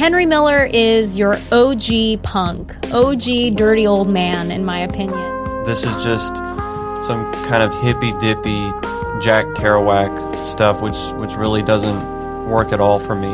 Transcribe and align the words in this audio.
Henry 0.00 0.24
Miller 0.24 0.64
is 0.64 1.14
your 1.14 1.36
OG 1.52 2.22
punk, 2.22 2.74
OG 2.90 3.54
dirty 3.54 3.86
old 3.86 4.08
man, 4.08 4.50
in 4.50 4.64
my 4.64 4.78
opinion. 4.78 5.62
This 5.64 5.84
is 5.84 5.94
just 6.02 6.36
some 7.06 7.30
kind 7.44 7.62
of 7.62 7.70
hippy 7.82 8.14
dippy 8.14 8.70
Jack 9.20 9.44
Kerouac 9.48 10.46
stuff, 10.46 10.80
which 10.80 10.96
which 11.20 11.36
really 11.36 11.62
doesn't 11.62 12.48
work 12.48 12.72
at 12.72 12.80
all 12.80 12.98
for 12.98 13.14
me. 13.14 13.30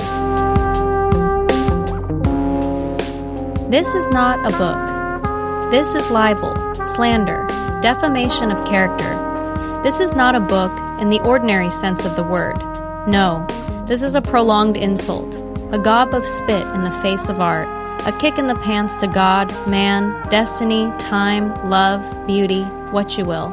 This 3.71 3.95
is 3.95 4.09
not 4.09 4.41
a 4.41 4.51
book. 4.59 5.71
This 5.71 5.95
is 5.95 6.11
libel, 6.11 6.53
slander, 6.85 7.47
defamation 7.81 8.51
of 8.51 8.67
character. 8.67 9.83
This 9.85 10.01
is 10.01 10.17
not 10.17 10.35
a 10.35 10.41
book 10.41 10.77
in 11.01 11.11
the 11.11 11.21
ordinary 11.21 11.71
sense 11.71 12.05
of 12.05 12.17
the 12.17 12.25
word. 12.25 12.59
No, 13.07 13.47
this 13.87 14.03
is 14.03 14.17
a 14.17 14.21
prolonged 14.21 14.77
insult, 14.77 15.46
a 15.73 15.79
gob 15.81 16.15
of 16.15 16.25
spit 16.25 16.65
in 16.69 16.85
the 16.85 16.93
face 16.93 17.29
of 17.29 17.41
art, 17.41 17.67
a 18.07 18.17
kick 18.21 18.39
in 18.39 18.47
the 18.47 18.55
pants 18.55 19.01
to 19.01 19.09
God, 19.09 19.51
man, 19.67 20.13
destiny, 20.29 20.93
time, 21.01 21.69
love, 21.69 22.01
beauty, 22.25 22.63
what 22.93 23.19
you 23.19 23.25
will. 23.25 23.53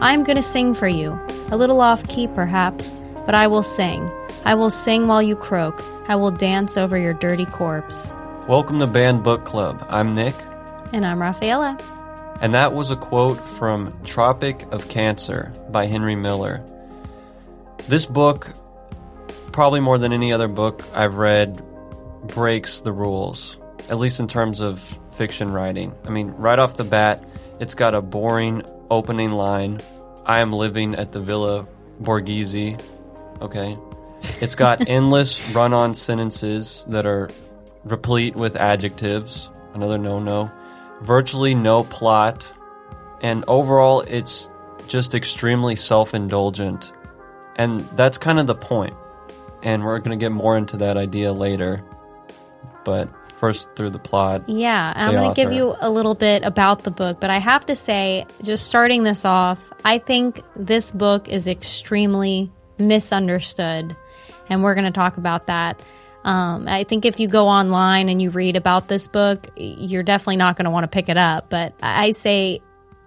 I 0.00 0.12
am 0.12 0.24
going 0.24 0.34
to 0.34 0.42
sing 0.42 0.74
for 0.74 0.88
you, 0.88 1.16
a 1.52 1.56
little 1.56 1.80
off 1.80 2.06
key 2.08 2.26
perhaps, 2.26 2.96
but 3.24 3.36
I 3.36 3.46
will 3.46 3.62
sing. 3.62 4.10
I 4.44 4.54
will 4.54 4.70
sing 4.70 5.06
while 5.06 5.22
you 5.22 5.36
croak. 5.36 5.84
I 6.08 6.16
will 6.16 6.32
dance 6.32 6.76
over 6.76 6.98
your 6.98 7.14
dirty 7.14 7.46
corpse. 7.46 8.12
Welcome 8.48 8.80
to 8.80 8.88
Banned 8.88 9.22
Book 9.22 9.44
Club. 9.44 9.86
I'm 9.88 10.16
Nick. 10.16 10.34
And 10.92 11.06
I'm 11.06 11.22
Rafaela. 11.22 11.78
And 12.40 12.54
that 12.54 12.72
was 12.72 12.90
a 12.90 12.96
quote 12.96 13.40
from 13.40 13.96
Tropic 14.02 14.66
of 14.72 14.88
Cancer 14.88 15.52
by 15.70 15.86
Henry 15.86 16.16
Miller. 16.16 16.60
This 17.86 18.04
book 18.04 18.52
probably 19.56 19.80
more 19.80 19.96
than 19.96 20.12
any 20.12 20.34
other 20.34 20.48
book 20.48 20.84
I've 20.92 21.14
read, 21.14 21.62
breaks 22.24 22.82
the 22.82 22.92
rules, 22.92 23.56
at 23.88 23.98
least 23.98 24.20
in 24.20 24.28
terms 24.28 24.60
of 24.60 24.98
fiction 25.12 25.50
writing. 25.50 25.94
I 26.04 26.10
mean, 26.10 26.28
right 26.32 26.58
off 26.58 26.76
the 26.76 26.84
bat, 26.84 27.24
it's 27.58 27.74
got 27.74 27.94
a 27.94 28.02
boring 28.02 28.62
opening 28.90 29.30
line 29.30 29.80
I 30.26 30.40
am 30.40 30.52
living 30.52 30.94
at 30.94 31.12
the 31.12 31.20
Villa 31.20 31.66
Borghese. 32.02 32.78
Okay. 33.40 33.78
It's 34.42 34.54
got 34.54 34.86
endless 34.90 35.40
run 35.52 35.72
on 35.72 35.94
sentences 35.94 36.84
that 36.88 37.06
are 37.06 37.30
replete 37.84 38.36
with 38.36 38.56
adjectives. 38.56 39.48
Another 39.72 39.96
no 39.96 40.18
no. 40.18 40.50
Virtually 41.00 41.54
no 41.54 41.82
plot. 41.84 42.52
And 43.22 43.42
overall, 43.48 44.02
it's 44.02 44.50
just 44.86 45.14
extremely 45.14 45.76
self 45.76 46.12
indulgent. 46.12 46.92
And 47.56 47.80
that's 47.96 48.18
kind 48.18 48.38
of 48.38 48.46
the 48.46 48.54
point 48.54 48.92
and 49.66 49.84
we're 49.84 49.98
going 49.98 50.16
to 50.16 50.24
get 50.24 50.30
more 50.30 50.56
into 50.56 50.76
that 50.76 50.96
idea 50.96 51.32
later. 51.32 51.84
But 52.84 53.10
first, 53.34 53.68
through 53.74 53.90
the 53.90 53.98
plot. 53.98 54.48
Yeah, 54.48 54.92
I'm 54.94 55.12
going 55.12 55.28
to 55.28 55.34
give 55.34 55.52
you 55.52 55.74
a 55.80 55.90
little 55.90 56.14
bit 56.14 56.44
about 56.44 56.84
the 56.84 56.92
book, 56.92 57.20
but 57.20 57.30
I 57.30 57.38
have 57.38 57.66
to 57.66 57.74
say, 57.74 58.26
just 58.42 58.66
starting 58.66 59.02
this 59.02 59.24
off, 59.24 59.60
I 59.84 59.98
think 59.98 60.40
this 60.54 60.92
book 60.92 61.28
is 61.28 61.48
extremely 61.48 62.50
misunderstood, 62.78 63.96
and 64.48 64.62
we're 64.62 64.74
going 64.74 64.84
to 64.84 64.92
talk 64.92 65.16
about 65.16 65.48
that. 65.48 65.82
Um, 66.22 66.68
I 66.68 66.84
think 66.84 67.04
if 67.04 67.18
you 67.18 67.26
go 67.26 67.48
online 67.48 68.08
and 68.08 68.22
you 68.22 68.30
read 68.30 68.54
about 68.54 68.86
this 68.86 69.08
book, 69.08 69.48
you're 69.56 70.04
definitely 70.04 70.36
not 70.36 70.56
going 70.56 70.64
to 70.64 70.70
want 70.70 70.84
to 70.84 70.88
pick 70.88 71.08
it 71.08 71.16
up. 71.16 71.50
But 71.50 71.74
I 71.82 72.12
say 72.12 72.60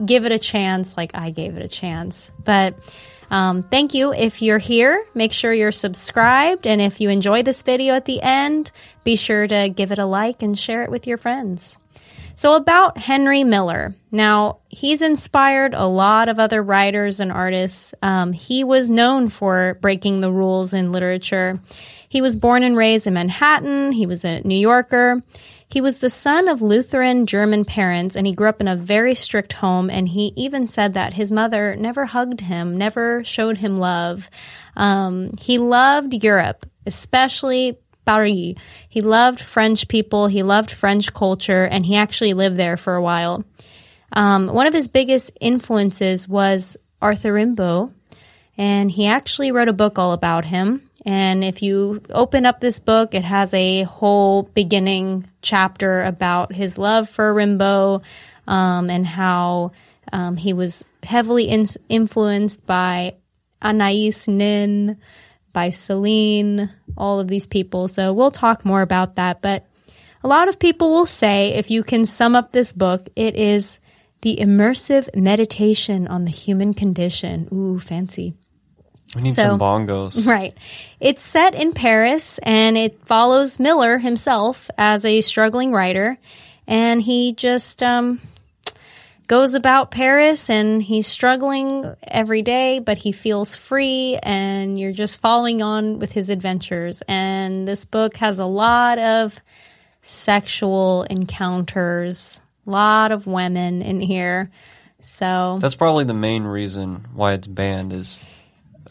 give 0.05 0.25
it 0.25 0.33
a 0.33 0.39
chance, 0.39 0.97
like 0.97 1.11
I 1.13 1.29
gave 1.29 1.55
it 1.55 1.63
a 1.63 1.67
chance. 1.69 2.31
But 2.43 2.75
um, 3.29 3.63
thank 3.63 3.93
you. 3.93 4.13
If 4.13 4.41
you're 4.41 4.57
here, 4.57 5.05
make 5.13 5.31
sure 5.31 5.53
you're 5.53 5.71
subscribed. 5.71 6.65
And 6.65 6.81
if 6.81 6.99
you 6.99 7.09
enjoy 7.09 7.43
this 7.43 7.63
video 7.63 7.93
at 7.93 8.05
the 8.05 8.21
end, 8.21 8.71
be 9.03 9.15
sure 9.15 9.47
to 9.47 9.69
give 9.69 9.91
it 9.91 9.99
a 9.99 10.05
like 10.05 10.41
and 10.41 10.57
share 10.57 10.83
it 10.83 10.91
with 10.91 11.07
your 11.07 11.17
friends. 11.17 11.77
So, 12.35 12.53
about 12.53 12.97
Henry 12.97 13.43
Miller. 13.43 13.93
Now, 14.11 14.59
he's 14.69 15.01
inspired 15.01 15.73
a 15.73 15.87
lot 15.87 16.29
of 16.29 16.39
other 16.39 16.63
writers 16.63 17.19
and 17.19 17.33
artists. 17.33 17.93
Um, 18.01 18.31
he 18.31 18.63
was 18.63 18.89
known 18.89 19.27
for 19.27 19.77
breaking 19.81 20.21
the 20.21 20.31
rules 20.31 20.73
in 20.73 20.93
literature. 20.93 21.59
He 22.07 22.21
was 22.21 22.37
born 22.37 22.63
and 22.63 22.77
raised 22.77 23.07
in 23.07 23.15
Manhattan. 23.15 23.91
He 23.91 24.05
was 24.05 24.23
a 24.23 24.39
New 24.41 24.57
Yorker. 24.57 25.21
He 25.69 25.81
was 25.81 25.99
the 25.99 26.09
son 26.09 26.47
of 26.47 26.63
Lutheran 26.63 27.27
German 27.27 27.63
parents 27.63 28.15
and 28.15 28.25
he 28.25 28.33
grew 28.33 28.49
up 28.49 28.59
in 28.59 28.67
a 28.67 28.75
very 28.75 29.13
strict 29.13 29.53
home. 29.53 29.89
And 29.89 30.09
he 30.09 30.33
even 30.35 30.65
said 30.65 30.95
that 30.95 31.13
his 31.13 31.31
mother 31.31 31.75
never 31.75 32.05
hugged 32.05 32.41
him, 32.41 32.77
never 32.77 33.23
showed 33.23 33.57
him 33.57 33.77
love. 33.77 34.29
Um, 34.75 35.31
he 35.39 35.59
loved 35.59 36.15
Europe, 36.23 36.65
especially 36.87 37.77
Paris. 38.03 38.55
He 38.89 39.01
loved 39.01 39.39
French 39.39 39.87
people, 39.87 40.25
he 40.25 40.41
loved 40.41 40.71
French 40.71 41.13
culture, 41.13 41.65
and 41.65 41.85
he 41.85 41.95
actually 41.95 42.33
lived 42.33 42.57
there 42.57 42.75
for 42.75 42.95
a 42.95 43.01
while. 43.03 43.43
Um, 44.11 44.47
one 44.47 44.65
of 44.65 44.73
his 44.73 44.87
biggest 44.87 45.31
influences 45.39 46.27
was 46.27 46.75
Arthur 46.99 47.33
Rimbaud, 47.33 47.93
and 48.57 48.89
he 48.89 49.05
actually 49.05 49.51
wrote 49.51 49.69
a 49.69 49.73
book 49.73 49.99
all 49.99 50.13
about 50.13 50.45
him. 50.45 50.88
And 51.05 51.43
if 51.43 51.61
you 51.61 52.01
open 52.09 52.45
up 52.45 52.59
this 52.59 52.79
book, 52.79 53.13
it 53.13 53.23
has 53.23 53.53
a 53.53 53.83
whole 53.83 54.43
beginning 54.43 55.27
chapter 55.41 56.03
about 56.03 56.53
his 56.53 56.77
love 56.77 57.07
for 57.07 57.33
Rimbaud 57.33 58.01
um, 58.47 58.89
and 58.89 59.07
how 59.07 59.71
um, 60.11 60.35
he 60.35 60.53
was 60.53 60.83
heavily 61.03 61.45
in- 61.45 61.65
influenced 61.87 62.65
by 62.65 63.15
Anais 63.61 64.27
Nin, 64.27 64.97
by 65.53 65.69
Celine, 65.69 66.69
all 66.97 67.19
of 67.19 67.27
these 67.27 67.47
people. 67.47 67.87
So 67.87 68.13
we'll 68.13 68.31
talk 68.31 68.65
more 68.65 68.81
about 68.81 69.15
that. 69.15 69.41
But 69.41 69.65
a 70.23 70.27
lot 70.27 70.49
of 70.49 70.59
people 70.59 70.89
will 70.89 71.05
say 71.05 71.53
if 71.53 71.71
you 71.71 71.83
can 71.83 72.05
sum 72.05 72.35
up 72.35 72.51
this 72.51 72.73
book, 72.73 73.07
it 73.15 73.35
is 73.35 73.79
the 74.21 74.37
immersive 74.41 75.15
meditation 75.15 76.07
on 76.07 76.25
the 76.25 76.31
human 76.31 76.73
condition. 76.73 77.47
Ooh, 77.53 77.79
fancy. 77.79 78.33
We 79.15 79.23
need 79.23 79.33
so, 79.33 79.43
some 79.43 79.59
bongos. 79.59 80.25
Right. 80.29 80.55
It's 80.99 81.21
set 81.21 81.55
in 81.55 81.73
Paris 81.73 82.39
and 82.43 82.77
it 82.77 83.05
follows 83.05 83.59
Miller 83.59 83.97
himself 83.97 84.69
as 84.77 85.05
a 85.05 85.21
struggling 85.21 85.71
writer. 85.71 86.17
And 86.67 87.01
he 87.01 87.33
just 87.33 87.81
um, 87.81 88.21
goes 89.27 89.55
about 89.55 89.91
Paris 89.91 90.49
and 90.49 90.83
he's 90.83 91.07
struggling 91.07 91.95
every 92.03 92.41
day, 92.41 92.79
but 92.79 92.99
he 92.99 93.11
feels 93.11 93.55
free 93.55 94.19
and 94.21 94.79
you're 94.79 94.91
just 94.91 95.19
following 95.19 95.61
on 95.61 95.99
with 95.99 96.11
his 96.11 96.29
adventures. 96.29 97.01
And 97.07 97.67
this 97.67 97.85
book 97.85 98.17
has 98.17 98.39
a 98.39 98.45
lot 98.45 98.99
of 98.99 99.39
sexual 100.01 101.03
encounters, 101.03 102.41
a 102.67 102.69
lot 102.69 103.11
of 103.11 103.25
women 103.25 103.81
in 103.81 104.01
here. 104.01 104.51
So 105.01 105.59
that's 105.61 105.75
probably 105.75 106.03
the 106.03 106.13
main 106.13 106.43
reason 106.43 107.07
why 107.13 107.33
it's 107.33 107.47
banned 107.47 107.93
is 107.93 108.19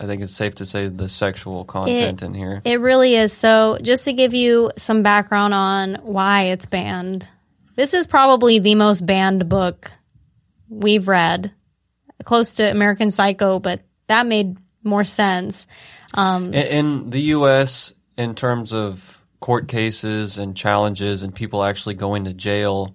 I 0.00 0.06
think 0.06 0.22
it's 0.22 0.34
safe 0.34 0.56
to 0.56 0.66
say 0.66 0.88
the 0.88 1.08
sexual 1.08 1.64
content 1.64 2.22
it, 2.22 2.26
in 2.26 2.34
here. 2.34 2.62
It 2.64 2.80
really 2.80 3.14
is. 3.14 3.32
So, 3.32 3.78
just 3.82 4.04
to 4.04 4.12
give 4.12 4.34
you 4.34 4.70
some 4.76 5.02
background 5.02 5.54
on 5.54 5.96
why 6.02 6.44
it's 6.44 6.66
banned, 6.66 7.28
this 7.76 7.94
is 7.94 8.06
probably 8.06 8.58
the 8.58 8.74
most 8.74 9.04
banned 9.04 9.48
book 9.48 9.92
we've 10.68 11.08
read, 11.08 11.52
close 12.24 12.52
to 12.52 12.70
American 12.70 13.10
Psycho, 13.10 13.58
but 13.58 13.82
that 14.06 14.26
made 14.26 14.56
more 14.82 15.04
sense. 15.04 15.66
Um, 16.14 16.54
in, 16.54 16.66
in 16.66 17.10
the 17.10 17.20
U.S., 17.20 17.92
in 18.16 18.34
terms 18.34 18.72
of 18.72 19.22
court 19.40 19.68
cases 19.68 20.38
and 20.38 20.56
challenges 20.56 21.22
and 21.22 21.34
people 21.34 21.62
actually 21.62 21.94
going 21.94 22.24
to 22.24 22.34
jail 22.34 22.94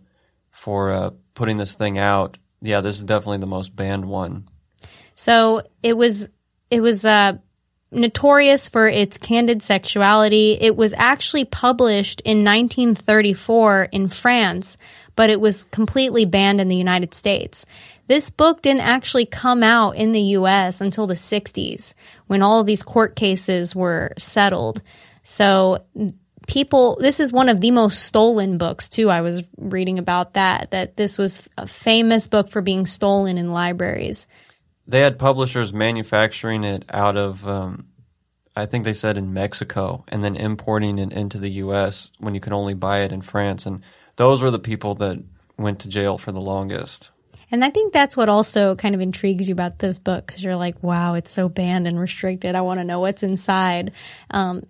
for 0.51 0.91
uh, 0.91 1.11
putting 1.33 1.57
this 1.57 1.75
thing 1.75 1.97
out, 1.97 2.37
yeah, 2.61 2.81
this 2.81 2.97
is 2.97 3.03
definitely 3.03 3.37
the 3.39 3.47
most 3.47 3.75
banned 3.75 4.05
one. 4.05 4.45
So 5.15 5.63
it 5.81 5.95
was 5.95 6.29
it 6.73 6.81
was 6.81 7.05
uh, 7.05 7.33
notorious 7.91 8.67
for 8.67 8.87
its 8.87 9.19
candid 9.19 9.61
sexuality. 9.61 10.57
It 10.59 10.75
was 10.75 10.91
actually 10.97 11.45
published 11.45 12.19
in 12.21 12.39
1934 12.39 13.89
in 13.91 14.09
France, 14.09 14.79
but 15.15 15.29
it 15.29 15.39
was 15.39 15.65
completely 15.65 16.25
banned 16.25 16.59
in 16.59 16.69
the 16.69 16.75
United 16.75 17.13
States. 17.13 17.67
This 18.07 18.31
book 18.31 18.63
didn't 18.63 18.81
actually 18.81 19.27
come 19.27 19.61
out 19.61 19.91
in 19.91 20.13
the 20.13 20.21
US 20.37 20.81
until 20.81 21.05
the 21.05 21.13
60s 21.13 21.93
when 22.25 22.41
all 22.41 22.59
of 22.59 22.65
these 22.65 22.81
court 22.81 23.15
cases 23.15 23.75
were 23.75 24.13
settled. 24.17 24.81
So 25.21 25.85
people 26.47 26.97
this 26.99 27.19
is 27.19 27.31
one 27.31 27.49
of 27.49 27.61
the 27.61 27.71
most 27.71 28.03
stolen 28.03 28.57
books 28.57 28.89
too. 28.89 29.11
I 29.11 29.21
was 29.21 29.43
reading 29.57 29.99
about 29.99 30.33
that 30.33 30.71
that 30.71 30.97
this 30.97 31.19
was 31.19 31.47
a 31.55 31.67
famous 31.67 32.27
book 32.27 32.49
for 32.49 32.61
being 32.61 32.87
stolen 32.87 33.37
in 33.37 33.51
libraries 33.51 34.27
they 34.87 35.01
had 35.01 35.19
publishers 35.19 35.73
manufacturing 35.73 36.63
it 36.63 36.85
out 36.89 37.17
of, 37.17 37.47
um, 37.47 37.87
I 38.55 38.65
think 38.65 38.85
they 38.85 38.93
said 38.93 39.17
in 39.17 39.33
Mexico, 39.33 40.03
and 40.07 40.23
then 40.23 40.35
importing 40.35 40.99
it 40.99 41.11
into 41.13 41.37
the 41.37 41.49
U.S. 41.49 42.09
when 42.19 42.35
you 42.35 42.41
can 42.41 42.53
only 42.53 42.73
buy 42.73 43.01
it 43.01 43.11
in 43.11 43.21
France. 43.21 43.65
And 43.65 43.81
those 44.15 44.41
were 44.41 44.51
the 44.51 44.59
people 44.59 44.95
that 44.95 45.23
went 45.57 45.79
to 45.79 45.87
jail 45.87 46.17
for 46.17 46.31
the 46.31 46.41
longest. 46.41 47.11
And 47.51 47.63
I 47.63 47.69
think 47.69 47.93
that's 47.93 48.17
what 48.17 48.29
also 48.29 48.75
kind 48.75 48.95
of 48.95 49.01
intrigues 49.01 49.47
you 49.47 49.53
about 49.53 49.77
this 49.77 49.99
book 49.99 50.25
because 50.25 50.43
you're 50.43 50.55
like, 50.55 50.81
wow, 50.81 51.13
it's 51.13 51.31
so 51.31 51.47
banned 51.47 51.87
and 51.87 51.99
restricted. 51.99 52.55
I 52.55 52.61
want 52.61 52.79
to 52.79 52.83
know 52.83 52.99
what's 52.99 53.21
inside. 53.21 53.91
Um, 54.31 54.63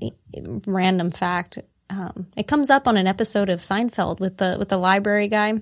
random 0.68 1.12
fact 1.12 1.59
um, 1.94 2.27
it 2.36 2.48
comes 2.48 2.69
up 2.69 2.88
on 2.88 2.98
an 2.98 3.07
episode 3.07 3.50
of 3.50 3.59
Seinfeld 3.59 4.19
with 4.19 4.38
the 4.38 4.56
with 4.57 4.69
the 4.69 4.77
library 4.77 5.27
guy. 5.27 5.54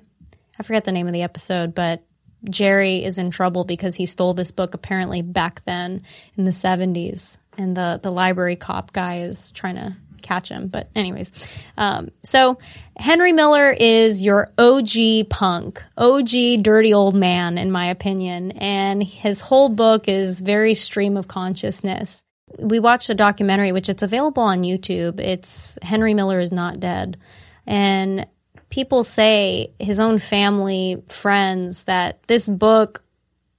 I 0.58 0.64
forget 0.64 0.84
the 0.84 0.92
name 0.92 1.08
of 1.08 1.14
the 1.14 1.24
episode, 1.24 1.74
but 1.74 2.04
Jerry 2.50 3.04
is 3.04 3.18
in 3.18 3.32
trouble 3.32 3.64
because 3.64 3.96
he 3.96 4.06
stole 4.06 4.34
this 4.34 4.52
book 4.52 4.74
apparently 4.74 5.22
back 5.22 5.64
then 5.66 6.04
in 6.38 6.46
the 6.46 6.52
70s 6.52 7.38
and 7.58 7.76
the 7.76 8.00
the 8.02 8.12
library 8.12 8.56
cop 8.56 8.94
guy 8.94 9.22
is 9.22 9.52
trying 9.52 9.76
to 9.76 9.96
catch 10.22 10.50
him. 10.50 10.68
But 10.68 10.90
anyways, 10.96 11.32
um, 11.78 12.10
so 12.24 12.58
Henry 12.96 13.32
Miller 13.32 13.72
is 13.72 14.22
your 14.22 14.50
OG 14.58 15.30
punk, 15.30 15.84
OG 15.98 16.30
dirty 16.62 16.94
old 16.94 17.16
man, 17.16 17.58
in 17.58 17.72
my 17.72 17.88
opinion, 17.88 18.52
and 18.52 19.04
his 19.04 19.42
whole 19.42 19.70
book 19.70 20.08
is 20.08 20.42
very 20.42 20.74
stream 20.74 21.18
of 21.18 21.28
consciousness. 21.28 22.24
We 22.60 22.80
watched 22.80 23.10
a 23.10 23.16
documentary, 23.16 23.72
which 23.72 23.90
it's 23.90 24.04
available 24.04 24.44
on 24.44 24.64
YouTube. 24.64 25.20
It's 25.20 25.78
Henry 25.82 26.14
Miller 26.14 26.40
is 26.40 26.52
not 26.52 26.80
dead, 26.80 27.18
and 27.66 28.28
people 28.72 29.04
say 29.04 29.72
his 29.80 30.00
own 30.00 30.18
family, 30.18 31.04
friends, 31.08 31.84
that 31.84 32.24
this 32.24 32.50
book 32.50 33.04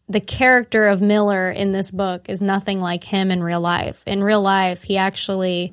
the 0.09 0.21
character 0.21 0.89
of 0.89 1.01
Miller 1.01 1.51
in 1.51 1.73
this 1.73 1.91
book 1.91 2.29
is 2.29 2.43
nothing 2.43 2.81
like 2.81 3.03
him 3.03 3.31
in 3.31 3.43
real 3.43 3.61
life. 3.61 4.03
In 4.07 4.23
real 4.23 4.43
life, 4.43 4.83
he 4.83 4.99
actually 4.99 5.73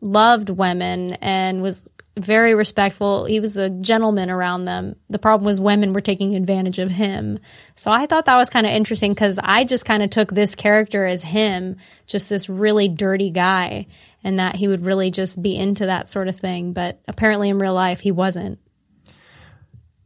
loved 0.00 0.50
women 0.50 1.12
and 1.14 1.62
was 1.62 1.86
very 2.16 2.54
respectful. 2.54 3.24
He 3.24 3.40
was 3.40 3.56
a 3.56 3.70
gentleman 3.70 4.30
around 4.30 4.64
them. 4.64 4.96
The 5.08 5.18
problem 5.18 5.46
was 5.46 5.60
women 5.60 5.92
were 5.92 6.00
taking 6.00 6.34
advantage 6.34 6.78
of 6.78 6.90
him. 6.90 7.38
So 7.76 7.90
I 7.90 8.06
thought 8.06 8.26
that 8.26 8.36
was 8.36 8.50
kind 8.50 8.66
of 8.66 8.72
interesting 8.72 9.12
because 9.12 9.38
I 9.42 9.64
just 9.64 9.84
kind 9.84 10.02
of 10.02 10.10
took 10.10 10.32
this 10.32 10.54
character 10.54 11.06
as 11.06 11.22
him, 11.22 11.76
just 12.06 12.28
this 12.28 12.48
really 12.48 12.88
dirty 12.88 13.30
guy, 13.30 13.86
and 14.24 14.38
that 14.38 14.56
he 14.56 14.66
would 14.66 14.84
really 14.84 15.10
just 15.10 15.40
be 15.40 15.54
into 15.54 15.86
that 15.86 16.08
sort 16.08 16.28
of 16.28 16.36
thing. 16.36 16.72
But 16.72 17.00
apparently 17.06 17.50
in 17.50 17.58
real 17.58 17.74
life, 17.74 18.00
he 18.00 18.10
wasn't. 18.10 18.58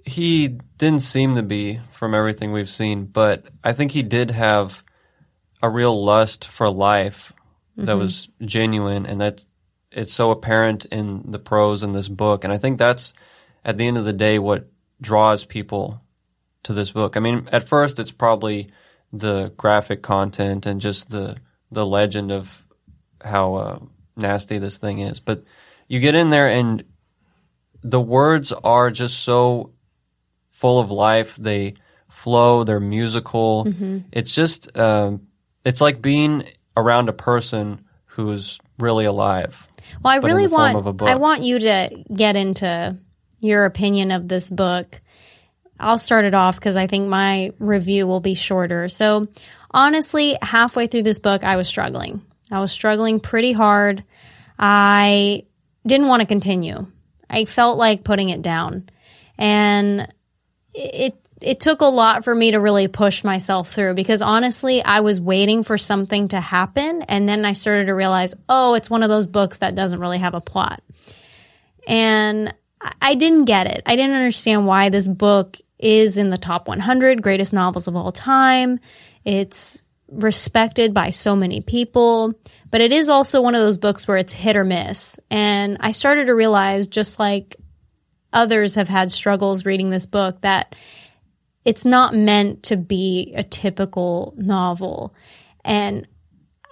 He 0.04 0.58
didn't 0.76 1.00
seem 1.00 1.36
to 1.36 1.42
be 1.42 1.80
from 1.90 2.14
everything 2.14 2.52
we've 2.52 2.68
seen, 2.68 3.04
but 3.06 3.46
I 3.62 3.72
think 3.72 3.92
he 3.92 4.02
did 4.02 4.30
have 4.30 4.82
a 5.62 5.70
real 5.70 6.04
lust 6.04 6.46
for 6.46 6.68
life 6.68 7.32
that 7.76 7.92
mm-hmm. 7.92 8.00
was 8.00 8.28
genuine 8.40 9.06
and 9.06 9.20
that 9.20 9.44
it's 9.92 10.12
so 10.12 10.30
apparent 10.30 10.84
in 10.86 11.30
the 11.30 11.38
prose 11.38 11.82
in 11.82 11.92
this 11.92 12.08
book. 12.08 12.44
And 12.44 12.52
I 12.52 12.58
think 12.58 12.78
that's 12.78 13.14
at 13.64 13.78
the 13.78 13.86
end 13.86 13.98
of 13.98 14.04
the 14.04 14.12
day 14.12 14.38
what 14.38 14.68
draws 15.00 15.44
people 15.44 16.00
to 16.64 16.72
this 16.72 16.90
book. 16.90 17.16
I 17.16 17.20
mean, 17.20 17.48
at 17.52 17.68
first 17.68 17.98
it's 17.98 18.12
probably 18.12 18.70
the 19.12 19.52
graphic 19.56 20.02
content 20.02 20.66
and 20.66 20.80
just 20.80 21.10
the 21.10 21.36
the 21.70 21.86
legend 21.86 22.32
of 22.32 22.64
how 23.22 23.54
uh, 23.54 23.78
nasty 24.18 24.58
this 24.58 24.78
thing 24.78 25.00
is. 25.00 25.20
But 25.20 25.44
you 25.86 26.00
get 26.00 26.14
in 26.14 26.30
there 26.30 26.48
and 26.48 26.84
the 27.82 28.00
words 28.00 28.52
are 28.52 28.90
just 28.90 29.20
so 29.20 29.72
full 30.50 30.80
of 30.80 30.90
life. 30.90 31.36
They 31.36 31.74
flow. 32.08 32.64
They're 32.64 32.80
musical. 32.80 33.64
Mm-hmm. 33.66 33.98
It's 34.12 34.34
just 34.34 34.76
um, 34.76 35.28
it's 35.64 35.80
like 35.80 36.02
being 36.02 36.48
around 36.76 37.08
a 37.08 37.12
person 37.12 37.84
who's 38.06 38.58
really 38.78 39.04
alive. 39.04 39.66
Well, 40.02 40.12
I 40.12 40.16
really 40.16 40.46
want 40.46 41.02
I 41.02 41.16
want 41.16 41.42
you 41.42 41.58
to 41.60 42.04
get 42.14 42.36
into 42.36 42.96
your 43.40 43.64
opinion 43.64 44.10
of 44.10 44.28
this 44.28 44.50
book. 44.50 45.00
I'll 45.80 45.98
start 45.98 46.24
it 46.24 46.34
off 46.34 46.56
because 46.56 46.76
I 46.76 46.86
think 46.86 47.08
my 47.08 47.52
review 47.58 48.06
will 48.06 48.20
be 48.20 48.34
shorter. 48.34 48.88
So, 48.88 49.28
honestly, 49.70 50.36
halfway 50.42 50.88
through 50.88 51.04
this 51.04 51.20
book, 51.20 51.44
I 51.44 51.56
was 51.56 51.68
struggling. 51.68 52.20
I 52.50 52.60
was 52.60 52.72
struggling 52.72 53.20
pretty 53.20 53.52
hard. 53.52 54.04
I 54.58 55.44
didn't 55.86 56.08
want 56.08 56.20
to 56.20 56.26
continue. 56.26 56.86
I 57.28 57.44
felt 57.44 57.78
like 57.78 58.04
putting 58.04 58.30
it 58.30 58.42
down. 58.42 58.88
And 59.36 60.12
it 60.74 61.14
it 61.40 61.60
took 61.60 61.80
a 61.80 61.86
lot 61.86 62.24
for 62.24 62.34
me 62.34 62.50
to 62.50 62.58
really 62.58 62.88
push 62.88 63.22
myself 63.22 63.70
through 63.70 63.94
because 63.94 64.22
honestly, 64.22 64.82
I 64.82 65.00
was 65.00 65.20
waiting 65.20 65.62
for 65.62 65.78
something 65.78 66.28
to 66.28 66.40
happen 66.40 67.02
and 67.02 67.28
then 67.28 67.44
I 67.44 67.52
started 67.52 67.86
to 67.86 67.94
realize, 67.94 68.34
oh, 68.48 68.74
it's 68.74 68.90
one 68.90 69.02
of 69.02 69.08
those 69.08 69.28
books 69.28 69.58
that 69.58 69.76
doesn't 69.76 70.00
really 70.00 70.18
have 70.18 70.34
a 70.34 70.40
plot. 70.40 70.82
And 71.86 72.52
I 73.00 73.14
didn't 73.14 73.44
get 73.44 73.66
it. 73.66 73.82
I 73.86 73.96
didn't 73.96 74.16
understand 74.16 74.66
why 74.66 74.88
this 74.88 75.08
book 75.08 75.56
is 75.78 76.18
in 76.18 76.30
the 76.30 76.38
top 76.38 76.66
100 76.66 77.22
greatest 77.22 77.52
novels 77.52 77.88
of 77.88 77.96
all 77.96 78.12
time. 78.12 78.80
It's 79.24 79.84
respected 80.08 80.94
by 80.94 81.10
so 81.10 81.36
many 81.36 81.60
people, 81.60 82.34
but 82.70 82.80
it 82.80 82.92
is 82.92 83.08
also 83.08 83.40
one 83.40 83.54
of 83.54 83.60
those 83.60 83.78
books 83.78 84.08
where 84.08 84.16
it's 84.16 84.32
hit 84.32 84.56
or 84.56 84.64
miss. 84.64 85.18
And 85.30 85.76
I 85.80 85.90
started 85.90 86.26
to 86.26 86.34
realize 86.34 86.86
just 86.86 87.18
like 87.18 87.56
others 88.32 88.74
have 88.74 88.88
had 88.88 89.12
struggles 89.12 89.64
reading 89.64 89.90
this 89.90 90.06
book 90.06 90.40
that 90.42 90.74
it's 91.64 91.84
not 91.84 92.14
meant 92.14 92.64
to 92.64 92.76
be 92.76 93.34
a 93.36 93.42
typical 93.42 94.34
novel. 94.36 95.14
And 95.64 96.06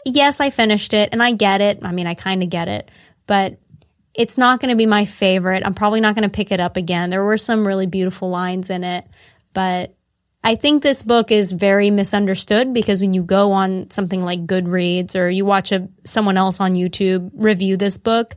yes, 0.04 0.40
I 0.40 0.50
finished 0.50 0.94
it 0.94 1.10
and 1.12 1.22
I 1.22 1.32
get 1.32 1.60
it. 1.60 1.80
I 1.82 1.92
mean, 1.92 2.06
I 2.06 2.14
kind 2.14 2.42
of 2.42 2.50
get 2.50 2.68
it, 2.68 2.90
but 3.26 3.58
it's 4.14 4.38
not 4.38 4.60
going 4.60 4.70
to 4.70 4.76
be 4.76 4.86
my 4.86 5.04
favorite. 5.04 5.62
I'm 5.66 5.74
probably 5.74 6.00
not 6.00 6.14
going 6.14 6.28
to 6.28 6.34
pick 6.34 6.50
it 6.50 6.60
up 6.60 6.76
again. 6.76 7.10
There 7.10 7.24
were 7.24 7.36
some 7.36 7.66
really 7.66 7.86
beautiful 7.86 8.30
lines 8.30 8.70
in 8.70 8.84
it, 8.84 9.06
but 9.52 9.94
I 10.46 10.54
think 10.54 10.84
this 10.84 11.02
book 11.02 11.32
is 11.32 11.50
very 11.50 11.90
misunderstood 11.90 12.72
because 12.72 13.00
when 13.00 13.12
you 13.12 13.24
go 13.24 13.50
on 13.50 13.90
something 13.90 14.22
like 14.22 14.46
Goodreads 14.46 15.18
or 15.18 15.28
you 15.28 15.44
watch 15.44 15.72
a, 15.72 15.88
someone 16.04 16.36
else 16.36 16.60
on 16.60 16.76
YouTube 16.76 17.32
review 17.34 17.76
this 17.76 17.98
book, 17.98 18.36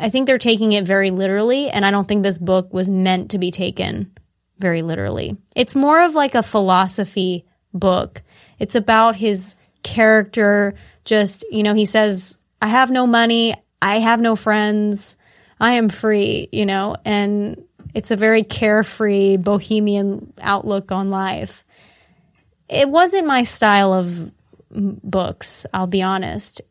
I 0.00 0.08
think 0.08 0.26
they're 0.26 0.38
taking 0.38 0.72
it 0.72 0.86
very 0.86 1.10
literally, 1.10 1.68
and 1.68 1.84
I 1.84 1.90
don't 1.90 2.08
think 2.08 2.22
this 2.22 2.38
book 2.38 2.72
was 2.72 2.88
meant 2.88 3.32
to 3.32 3.38
be 3.38 3.50
taken 3.50 4.10
very 4.58 4.80
literally. 4.80 5.36
It's 5.54 5.76
more 5.76 6.00
of 6.00 6.14
like 6.14 6.34
a 6.34 6.42
philosophy 6.42 7.44
book. 7.74 8.22
It's 8.58 8.74
about 8.74 9.14
his 9.14 9.54
character. 9.82 10.72
Just, 11.04 11.44
you 11.50 11.62
know, 11.62 11.74
he 11.74 11.84
says, 11.84 12.38
I 12.62 12.68
have 12.68 12.90
no 12.90 13.06
money. 13.06 13.54
I 13.82 13.98
have 13.98 14.22
no 14.22 14.34
friends. 14.34 15.18
I 15.60 15.74
am 15.74 15.90
free, 15.90 16.48
you 16.52 16.64
know, 16.64 16.96
and 17.04 17.62
it's 17.94 18.10
a 18.10 18.16
very 18.16 18.42
carefree 18.42 19.36
bohemian 19.36 20.32
outlook 20.40 20.92
on 20.92 21.10
life. 21.10 21.64
It 22.68 22.88
wasn't 22.88 23.26
my 23.26 23.42
style 23.42 23.92
of 23.92 24.30
books, 24.70 25.66
I'll 25.74 25.86
be 25.86 26.02
honest. 26.02 26.62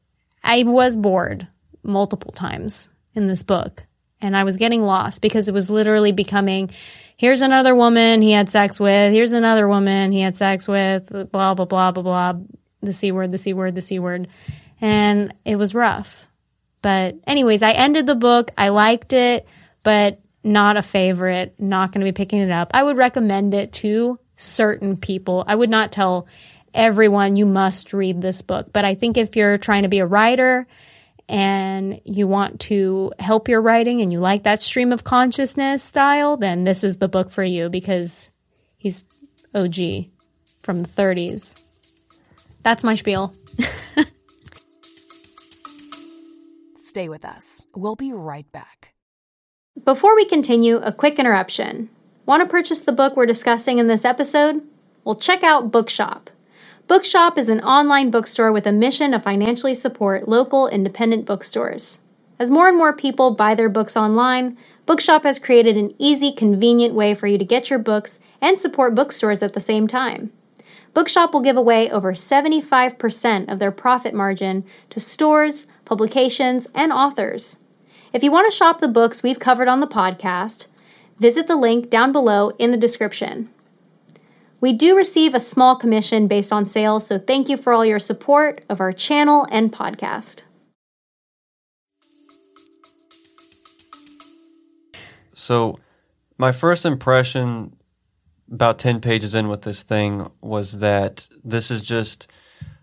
I 0.44 0.64
was 0.64 0.98
bored 0.98 1.48
multiple 1.84 2.32
times 2.32 2.90
in 3.14 3.28
this 3.28 3.44
book. 3.44 3.86
And 4.24 4.38
I 4.38 4.44
was 4.44 4.58
getting 4.58 4.84
lost 4.84 5.22
because 5.22 5.48
it 5.48 5.54
was 5.54 5.70
literally 5.70 6.12
becoming 6.12 6.70
here's 7.18 7.42
another 7.42 7.76
woman 7.76 8.22
he 8.22 8.32
had 8.32 8.50
sex 8.50 8.80
with, 8.80 9.14
here's 9.14 9.32
another 9.32 9.68
woman 9.68 10.12
he 10.12 10.22
had 10.22 10.36
sex 10.36 10.68
with, 10.68 11.08
blah, 11.32 11.54
blah, 11.54 11.66
blah, 11.66 11.92
blah, 11.92 12.04
blah, 12.04 12.34
the 12.82 12.94
C 12.94 13.12
word, 13.12 13.32
the 13.32 13.38
C 13.38 13.54
word, 13.54 13.76
the 13.76 13.82
C 13.82 14.00
word. 14.00 14.28
And 14.80 15.34
it 15.46 15.56
was 15.56 15.76
rough. 15.76 16.26
But, 16.82 17.16
anyways, 17.28 17.62
I 17.62 17.74
ended 17.74 18.08
the 18.08 18.16
book. 18.16 18.50
I 18.58 18.70
liked 18.70 19.14
it, 19.14 19.46
but 19.84 20.20
not 20.44 20.78
a 20.78 20.82
favorite, 20.82 21.56
not 21.60 21.92
going 21.92 22.02
to 22.06 22.12
be 22.12 22.16
picking 22.16 22.40
it 22.40 22.52
up. 22.52 22.72
I 22.74 22.84
would 22.84 22.98
recommend 22.98 23.54
it 23.54 23.74
to 23.74 24.20
certain 24.36 24.98
people. 24.98 25.44
I 25.48 25.56
would 25.56 25.70
not 25.70 25.92
tell 25.92 26.28
everyone 26.74 27.36
you 27.36 27.46
must 27.46 27.94
read 27.94 28.22
this 28.22 28.42
book, 28.42 28.72
but 28.74 28.86
I 28.86 28.96
think 28.96 29.18
if 29.18 29.36
you're 29.36 29.58
trying 29.58 29.84
to 29.84 29.90
be 29.90 30.00
a 30.00 30.06
writer, 30.06 30.68
and 31.32 32.02
you 32.04 32.28
want 32.28 32.60
to 32.60 33.14
help 33.18 33.48
your 33.48 33.62
writing 33.62 34.02
and 34.02 34.12
you 34.12 34.20
like 34.20 34.44
that 34.44 34.62
stream 34.62 34.92
of 34.92 35.06
consciousness 35.06 35.82
style, 35.82 36.36
then 36.36 36.66
this 36.66 36.84
is 36.84 36.98
the 36.98 37.08
book 37.08 37.32
for 37.32 37.42
you 37.42 37.70
because 37.70 38.30
he's 38.78 39.06
OG 39.56 40.10
from 40.62 40.80
the 40.80 40.90
30s. 40.90 41.58
That's 42.64 42.84
my 42.84 42.96
spiel. 42.96 43.34
Stay 46.76 47.08
with 47.08 47.24
us. 47.24 47.66
We'll 47.74 47.96
be 47.96 48.12
right 48.12 48.52
back. 48.52 48.91
Before 49.84 50.16
we 50.16 50.26
continue, 50.26 50.78
a 50.78 50.92
quick 50.92 51.18
interruption. 51.18 51.90
Want 52.28 52.44
to 52.44 52.48
purchase 52.48 52.82
the 52.82 52.92
book 52.92 53.16
we're 53.16 53.26
discussing 53.26 53.80
in 53.80 53.88
this 53.88 54.06
episode? 54.06 54.62
Well, 55.04 55.16
check 55.16 55.44
out 55.44 55.72
Bookshop. 55.72 56.30
Bookshop 56.88 57.36
is 57.36 57.50
an 57.50 57.62
online 57.62 58.12
bookstore 58.12 58.52
with 58.52 58.68
a 58.68 58.72
mission 58.72 59.12
to 59.12 59.20
financially 59.20 59.74
support 59.74 60.28
local 60.28 60.68
independent 60.68 61.26
bookstores. 61.26 62.02
As 62.38 62.52
more 62.52 62.68
and 62.68 62.78
more 62.78 62.94
people 62.94 63.34
buy 63.34 63.56
their 63.56 63.70
books 63.70 63.98
online, 63.98 64.56
Bookshop 64.86 65.24
has 65.24 65.40
created 65.40 65.78
an 65.78 65.96
easy, 65.98 66.32
convenient 66.32 66.94
way 66.94 67.16
for 67.16 67.26
you 67.26 67.40
to 67.40 67.46
get 67.46 67.70
your 67.70 67.80
books 67.80 68.20
and 68.40 68.60
support 68.60 68.94
bookstores 68.94 69.42
at 69.42 69.54
the 69.54 69.60
same 69.60 69.88
time. 69.88 70.32
Bookshop 70.94 71.34
will 71.34 71.42
give 71.42 71.58
away 71.58 71.90
over 71.90 72.14
75% 72.14 73.52
of 73.52 73.58
their 73.58 73.72
profit 73.72 74.14
margin 74.14 74.64
to 74.92 75.00
stores, 75.00 75.68
publications, 75.86 76.68
and 76.76 76.92
authors. 76.92 77.62
If 78.14 78.24
you 78.24 78.32
want 78.32 78.52
to 78.52 78.56
shop 78.56 78.80
the 78.80 78.90
books 78.90 79.24
we've 79.24 79.40
covered 79.40 79.70
on 79.70 79.80
the 79.80 79.88
podcast, 79.88 80.68
visit 81.18 81.48
the 81.48 81.56
link 81.56 81.90
down 81.90 82.12
below 82.12 82.50
in 82.60 82.72
the 82.72 82.78
description. 82.78 83.50
We 84.60 84.74
do 84.74 84.98
receive 84.98 85.34
a 85.34 85.40
small 85.40 85.78
commission 85.78 86.28
based 86.28 86.52
on 86.52 86.66
sales, 86.66 87.08
so 87.08 87.18
thank 87.18 87.48
you 87.48 87.56
for 87.56 87.72
all 87.72 87.86
your 87.86 88.00
support 88.00 88.66
of 88.68 88.82
our 88.82 88.92
channel 88.92 89.48
and 89.50 89.72
podcast. 89.72 90.42
So, 95.34 95.80
my 96.38 96.52
first 96.52 96.86
impression 96.86 97.78
about 98.52 98.78
10 98.78 99.00
pages 99.00 99.34
in 99.34 99.48
with 99.48 99.62
this 99.62 99.84
thing 99.84 100.30
was 100.42 100.80
that 100.80 101.30
this 101.46 101.72
is 101.72 101.82
just 101.82 102.28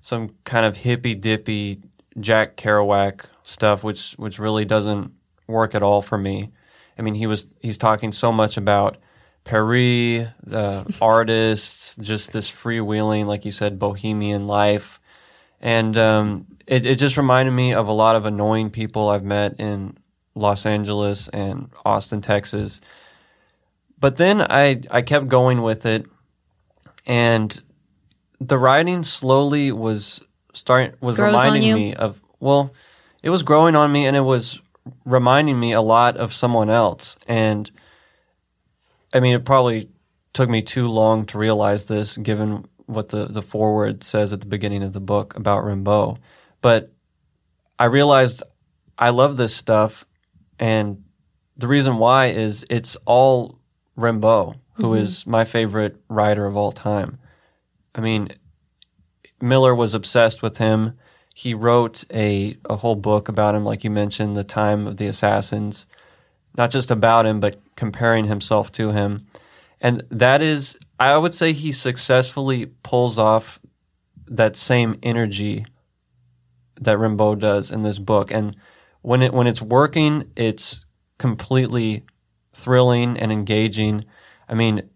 some 0.00 0.30
kind 0.44 0.64
of 0.64 0.76
hippy 0.76 1.14
dippy 1.14 1.82
Jack 2.18 2.56
Kerouac 2.56 3.26
stuff, 3.42 3.84
which, 3.84 4.14
which 4.14 4.38
really 4.38 4.64
doesn't 4.64 5.12
work 5.48 5.74
at 5.74 5.82
all 5.82 6.02
for 6.02 6.16
me. 6.18 6.52
I 6.98 7.02
mean, 7.02 7.14
he 7.14 7.26
was, 7.26 7.48
he's 7.60 7.78
talking 7.78 8.12
so 8.12 8.30
much 8.32 8.56
about 8.56 8.98
Paris, 9.44 10.28
the 10.44 10.96
artists, 11.00 11.96
just 11.96 12.32
this 12.32 12.50
freewheeling, 12.50 13.26
like 13.26 13.44
you 13.44 13.50
said, 13.50 13.78
bohemian 13.78 14.46
life. 14.46 15.00
And 15.60 15.96
um, 15.98 16.46
it, 16.66 16.86
it 16.86 16.96
just 16.96 17.16
reminded 17.16 17.52
me 17.52 17.72
of 17.72 17.88
a 17.88 17.92
lot 17.92 18.14
of 18.14 18.26
annoying 18.26 18.70
people 18.70 19.08
I've 19.08 19.24
met 19.24 19.58
in 19.58 19.96
Los 20.34 20.66
Angeles 20.66 21.28
and 21.28 21.70
Austin, 21.84 22.20
Texas. 22.20 22.80
But 23.98 24.16
then 24.16 24.40
I, 24.42 24.82
I 24.90 25.02
kept 25.02 25.28
going 25.28 25.62
with 25.62 25.84
it, 25.84 26.06
and 27.06 27.60
the 28.40 28.58
writing 28.58 29.02
slowly 29.02 29.72
was 29.72 30.22
starting 30.52 30.94
was 31.00 31.16
Grows 31.16 31.32
reminding 31.32 31.74
me 31.74 31.94
of 31.94 32.20
well, 32.38 32.72
it 33.22 33.30
was 33.30 33.42
growing 33.42 33.74
on 33.74 33.90
me, 33.90 34.06
and 34.06 34.16
it 34.16 34.20
was 34.20 34.60
reminding 35.04 35.58
me 35.58 35.72
a 35.72 35.82
lot 35.82 36.16
of 36.16 36.32
someone 36.32 36.70
else. 36.70 37.16
And 37.26 37.70
I 39.14 39.20
mean, 39.20 39.34
it 39.34 39.44
probably 39.44 39.90
took 40.32 40.50
me 40.50 40.62
too 40.62 40.88
long 40.88 41.26
to 41.26 41.38
realize 41.38 41.88
this, 41.88 42.16
given 42.16 42.66
what 42.86 43.10
the 43.10 43.26
the 43.26 43.42
foreword 43.42 44.02
says 44.02 44.32
at 44.32 44.40
the 44.40 44.46
beginning 44.46 44.82
of 44.82 44.92
the 44.92 45.00
book 45.00 45.34
about 45.36 45.64
Rimbaud. 45.64 46.18
But 46.60 46.92
I 47.78 47.84
realized 47.84 48.42
I 48.98 49.10
love 49.10 49.36
this 49.36 49.54
stuff, 49.54 50.04
and 50.58 51.04
the 51.56 51.68
reason 51.68 51.98
why 51.98 52.26
is 52.26 52.64
it's 52.68 52.96
all 53.06 53.58
Rimbaud, 53.96 54.56
who 54.74 54.84
mm-hmm. 54.84 55.04
is 55.04 55.26
my 55.26 55.44
favorite 55.44 55.96
writer 56.08 56.46
of 56.46 56.56
all 56.56 56.72
time. 56.72 57.18
I 57.94 58.00
mean, 58.00 58.28
Miller 59.40 59.74
was 59.74 59.94
obsessed 59.94 60.42
with 60.42 60.58
him. 60.58 60.98
He 61.38 61.54
wrote 61.54 62.04
a, 62.12 62.56
a 62.68 62.74
whole 62.74 62.96
book 62.96 63.28
about 63.28 63.54
him, 63.54 63.64
like 63.64 63.84
you 63.84 63.90
mentioned, 63.90 64.36
The 64.36 64.42
Time 64.42 64.88
of 64.88 64.96
the 64.96 65.06
Assassins. 65.06 65.86
Not 66.56 66.72
just 66.72 66.90
about 66.90 67.26
him, 67.26 67.38
but 67.38 67.60
comparing 67.76 68.24
himself 68.24 68.72
to 68.72 68.90
him. 68.90 69.18
And 69.80 70.02
that 70.10 70.42
is, 70.42 70.76
I 70.98 71.16
would 71.16 71.32
say 71.32 71.52
he 71.52 71.70
successfully 71.70 72.66
pulls 72.82 73.20
off 73.20 73.60
that 74.26 74.56
same 74.56 74.98
energy 75.00 75.64
that 76.80 76.98
Rimbaud 76.98 77.38
does 77.38 77.70
in 77.70 77.84
this 77.84 78.00
book. 78.00 78.32
And 78.32 78.56
when 79.02 79.22
it 79.22 79.32
when 79.32 79.46
it's 79.46 79.62
working, 79.62 80.32
it's 80.34 80.86
completely 81.18 82.02
thrilling 82.52 83.16
and 83.16 83.30
engaging. 83.30 84.04
I 84.48 84.54
mean, 84.54 84.90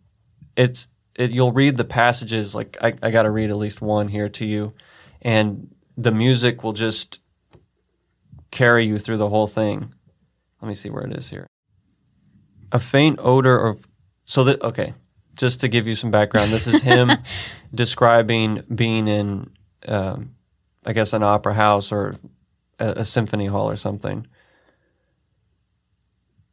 it's 0.56 0.88
it, 1.14 1.30
you'll 1.30 1.52
read 1.52 1.76
the 1.76 1.84
passages 1.84 2.52
like 2.52 2.76
I, 2.80 2.94
I 3.00 3.12
got 3.12 3.22
to 3.22 3.30
read 3.30 3.50
at 3.50 3.56
least 3.56 3.80
one 3.80 4.08
here 4.08 4.28
to 4.30 4.44
you, 4.44 4.72
and 5.20 5.72
the 5.96 6.12
music 6.12 6.62
will 6.62 6.72
just 6.72 7.20
carry 8.50 8.86
you 8.86 8.98
through 8.98 9.16
the 9.16 9.28
whole 9.28 9.46
thing. 9.46 9.94
Let 10.60 10.68
me 10.68 10.74
see 10.74 10.90
where 10.90 11.04
it 11.04 11.16
is 11.16 11.30
here. 11.30 11.46
A 12.70 12.78
faint 12.78 13.18
odor 13.20 13.58
of 13.58 13.86
so 14.24 14.44
that 14.44 14.62
okay, 14.62 14.94
just 15.34 15.60
to 15.60 15.68
give 15.68 15.86
you 15.86 15.94
some 15.94 16.10
background, 16.10 16.52
this 16.52 16.66
is 16.66 16.82
him 16.82 17.10
describing 17.74 18.62
being 18.74 19.08
in, 19.08 19.50
um, 19.86 20.34
I 20.84 20.92
guess, 20.92 21.12
an 21.12 21.22
opera 21.22 21.54
house 21.54 21.90
or 21.90 22.16
a, 22.78 22.88
a 22.88 23.04
symphony 23.04 23.46
hall 23.46 23.68
or 23.68 23.76
something. 23.76 24.26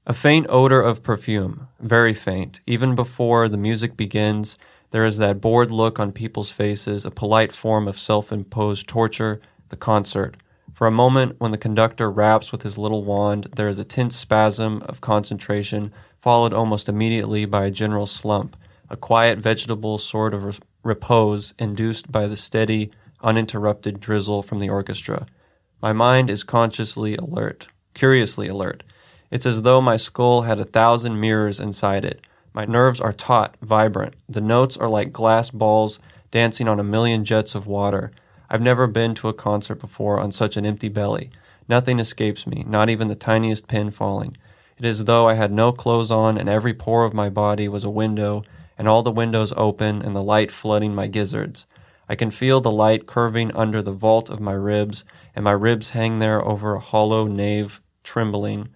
A 0.05 0.13
faint 0.13 0.48
odor 0.50 0.81
of 0.81 1.03
perfume, 1.03 1.67
very 1.79 2.13
faint. 2.13 2.62
Even 2.65 2.96
before 2.96 3.48
the 3.48 3.58
music 3.58 3.96
begins, 3.96 4.58
there 4.91 5.05
is 5.05 5.17
that 5.17 5.41
bored 5.41 5.72
look 5.72 6.00
on 6.00 6.12
people's 6.12 6.51
faces, 6.51 7.05
a 7.05 7.12
polite 7.12 7.51
form 7.51 7.88
of 7.88 8.00
self 8.00 8.31
imposed 8.31 8.88
torture, 8.88 9.39
the 9.69 9.77
concert. 9.77 10.36
For 10.74 10.88
a 10.88 10.91
moment, 10.91 11.36
when 11.39 11.51
the 11.51 11.58
conductor 11.58 12.10
raps 12.10 12.51
with 12.51 12.63
his 12.63 12.77
little 12.77 13.03
wand, 13.03 13.48
there 13.55 13.67
is 13.67 13.79
a 13.79 13.84
tense 13.84 14.15
spasm 14.15 14.81
of 14.84 15.01
concentration, 15.01 15.91
followed 16.17 16.53
almost 16.53 16.89
immediately 16.89 17.46
by 17.46 17.65
a 17.65 17.72
general 17.72 18.05
slump, 18.05 18.55
a 18.89 18.98
quiet 18.98 19.39
vegetable 19.39 19.98
sort 19.98 20.34
of 20.34 20.60
repose 20.84 21.53
induced 21.60 22.12
by 22.12 22.27
the 22.27 22.38
steady, 22.38 22.91
uninterrupted 23.22 24.00
drizzle 24.00 24.41
from 24.41 24.60
the 24.60 24.69
orchestra. 24.69 25.27
My 25.81 25.93
mind 25.93 26.29
is 26.29 26.43
consciously 26.43 27.15
alert, 27.15 27.67
curiously 27.93 28.48
alert. 28.48 28.84
It's 29.31 29.46
as 29.46 29.62
though 29.62 29.81
my 29.81 29.98
skull 29.98 30.43
had 30.43 30.60
a 30.60 30.65
thousand 30.65 31.19
mirrors 31.19 31.60
inside 31.60 32.05
it. 32.05 32.22
My 32.60 32.66
nerves 32.66 33.00
are 33.00 33.13
taut, 33.13 33.56
vibrant. 33.62 34.16
The 34.28 34.42
notes 34.42 34.75
are 34.75 34.89
like 34.89 35.13
glass 35.13 35.50
balls 35.50 35.98
dancing 36.30 36.68
on 36.68 36.78
a 36.78 36.84
million 36.84 37.24
jets 37.24 37.56
of 37.56 37.68
water. 37.68 38.12
I've 38.50 38.62
never 38.62 38.86
been 38.86 39.16
to 39.16 39.30
a 39.30 39.34
concert 39.34 39.75
before 39.75 40.20
on 40.20 40.34
such 40.34 40.58
an 40.58 40.66
empty 40.66 40.89
belly. 40.89 41.30
Nothing 41.70 42.01
escapes 42.01 42.46
me, 42.46 42.66
not 42.68 42.89
even 42.89 43.08
the 43.08 43.16
tiniest 43.16 43.70
pin 43.70 43.92
falling. 43.92 44.36
It 44.78 44.84
is 44.84 45.00
as 45.00 45.06
though 45.06 45.25
I 45.25 45.36
had 45.36 45.54
no 45.54 45.72
clothes 45.72 46.12
on 46.12 46.38
and 46.38 46.50
every 46.50 46.74
pore 46.74 47.06
of 47.06 47.13
my 47.13 47.30
body 47.30 47.70
was 47.70 47.86
a 47.86 47.89
window, 47.89 48.44
and 48.78 48.89
all 48.89 49.04
the 49.04 49.10
windows 49.10 49.54
open 49.56 50.01
and 50.01 50.13
the 50.13 50.22
light 50.22 50.51
flooding 50.51 50.94
my 50.94 51.08
gizzards. 51.08 51.66
I 52.10 52.16
can 52.16 52.30
feel 52.30 52.60
the 52.60 52.72
light 52.72 53.08
curving 53.08 53.56
under 53.56 53.82
the 53.82 53.94
vault 53.94 54.30
of 54.30 54.42
my 54.42 54.51
ribs, 54.51 55.06
and 55.34 55.46
my 55.46 55.51
ribs 55.51 55.92
hang 55.92 56.20
there 56.20 56.46
over 56.46 56.75
a 56.75 56.82
hollow 56.82 57.25
nave, 57.25 57.80
trembling 58.04 58.68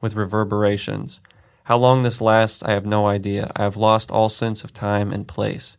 with 0.00 0.14
reverberations. 0.14 1.20
How 1.68 1.76
long 1.76 2.02
this 2.02 2.22
lasts, 2.22 2.62
I 2.62 2.70
have 2.70 2.86
no 2.86 3.06
idea. 3.06 3.52
I 3.54 3.60
have 3.64 3.76
lost 3.76 4.10
all 4.10 4.30
sense 4.30 4.64
of 4.64 4.72
time 4.72 5.12
and 5.12 5.28
place. 5.28 5.76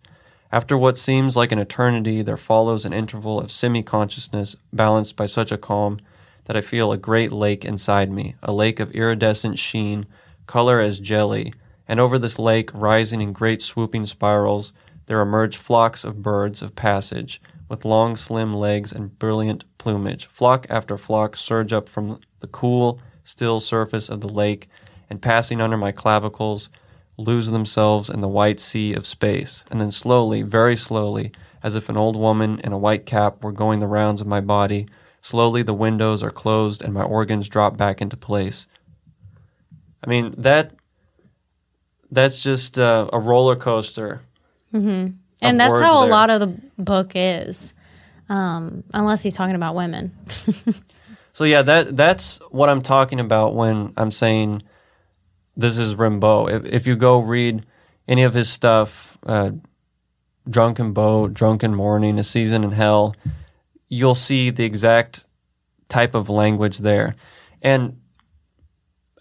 After 0.52 0.78
what 0.78 1.00
seems 1.00 1.36
like 1.36 1.52
an 1.52 1.58
eternity, 1.58 2.22
there 2.22 2.38
follows 2.38 2.86
an 2.86 2.94
interval 2.94 3.40
of 3.40 3.52
semi 3.52 3.82
consciousness 3.82 4.56
balanced 4.72 5.16
by 5.16 5.26
such 5.26 5.52
a 5.52 5.58
calm 5.58 6.00
that 6.46 6.56
I 6.56 6.62
feel 6.62 6.92
a 6.92 6.98
great 6.98 7.32
lake 7.32 7.66
inside 7.66 8.12
me, 8.12 8.36
a 8.44 8.54
lake 8.54 8.80
of 8.80 8.92
iridescent 8.92 9.58
sheen, 9.58 10.06
color 10.46 10.80
as 10.80 11.00
jelly, 11.00 11.56
and 11.88 12.00
over 12.00 12.20
this 12.20 12.38
lake, 12.38 12.70
rising 12.72 13.20
in 13.20 13.34
great 13.34 13.60
swooping 13.60 14.06
spirals, 14.06 14.74
there 15.08 15.22
emerge 15.22 15.58
flocks 15.58 16.04
of 16.04 16.22
birds 16.22 16.62
of 16.62 16.76
passage, 16.76 17.42
with 17.68 17.84
long 17.84 18.16
slim 18.16 18.54
legs 18.54 18.92
and 18.92 19.18
brilliant 19.18 19.66
plumage. 19.80 20.28
Flock 20.28 20.68
after 20.70 21.00
flock 21.00 21.36
surge 21.36 21.74
up 21.74 21.90
from 21.90 22.20
the 22.42 22.48
cool, 22.48 23.02
still 23.24 23.60
surface 23.60 24.08
of 24.08 24.22
the 24.22 24.30
lake, 24.32 24.70
and 25.10 25.22
passing 25.22 25.62
under 25.62 25.78
my 25.78 25.92
clavicles, 25.92 26.70
lose 27.18 27.48
themselves 27.48 28.10
in 28.10 28.22
the 28.22 28.28
white 28.28 28.60
sea 28.60 28.94
of 28.94 29.06
space. 29.08 29.66
And 29.72 29.82
then 29.82 29.92
slowly, 29.92 30.42
very 30.42 30.76
slowly, 30.76 31.32
as 31.64 31.76
if 31.76 31.90
an 31.90 31.98
old 31.98 32.16
woman 32.16 32.60
in 32.64 32.72
a 32.72 32.78
white 32.78 33.06
cap 33.06 33.44
were 33.44 33.52
going 33.52 33.80
the 33.80 33.88
rounds 33.88 34.22
of 34.22 34.28
my 34.28 34.40
body, 34.42 34.88
slowly 35.22 35.64
the 35.64 35.74
windows 35.74 36.24
are 36.24 36.32
closed 36.32 36.82
and 36.82 36.94
my 36.94 37.04
organs 37.04 37.50
drop 37.50 37.76
back 37.76 38.02
into 38.02 38.16
place. 38.16 38.68
I 40.04 40.10
mean, 40.10 40.34
that 40.38 40.72
that's 42.12 42.40
just 42.40 42.80
uh, 42.80 43.10
a 43.12 43.20
roller 43.20 43.56
coaster. 43.56 44.22
and 45.42 45.60
that's 45.60 45.80
how 45.80 46.00
a 46.00 46.02
there. 46.02 46.12
lot 46.12 46.30
of 46.30 46.40
the 46.40 46.48
book 46.78 47.12
is 47.16 47.74
um, 48.30 48.84
unless 48.94 49.24
he's 49.24 49.34
talking 49.34 49.56
about 49.56 49.74
women 49.74 50.16
So 51.40 51.46
yeah, 51.46 51.62
that 51.62 51.96
that's 51.96 52.40
what 52.52 52.68
I'm 52.68 52.82
talking 52.82 53.22
about 53.22 53.56
when 53.56 53.94
I'm 53.96 54.12
saying 54.12 54.64
this 55.56 55.78
is 55.78 55.96
Rimbaud. 55.96 56.52
If, 56.52 56.66
if 56.66 56.88
you 56.88 56.96
go 56.96 57.20
read 57.20 57.66
any 58.08 58.24
of 58.24 58.34
his 58.34 58.50
stuff, 58.50 59.18
uh, 59.26 59.52
Drunken 60.50 60.94
Boat, 60.94 61.34
Drunken 61.34 61.76
Morning, 61.76 62.18
A 62.18 62.24
Season 62.24 62.64
in 62.64 62.72
Hell, 62.72 63.16
you'll 63.88 64.16
see 64.16 64.50
the 64.50 64.66
exact 64.66 65.26
type 65.88 66.16
of 66.16 66.30
language 66.30 66.80
there. 66.80 67.16
And 67.62 68.00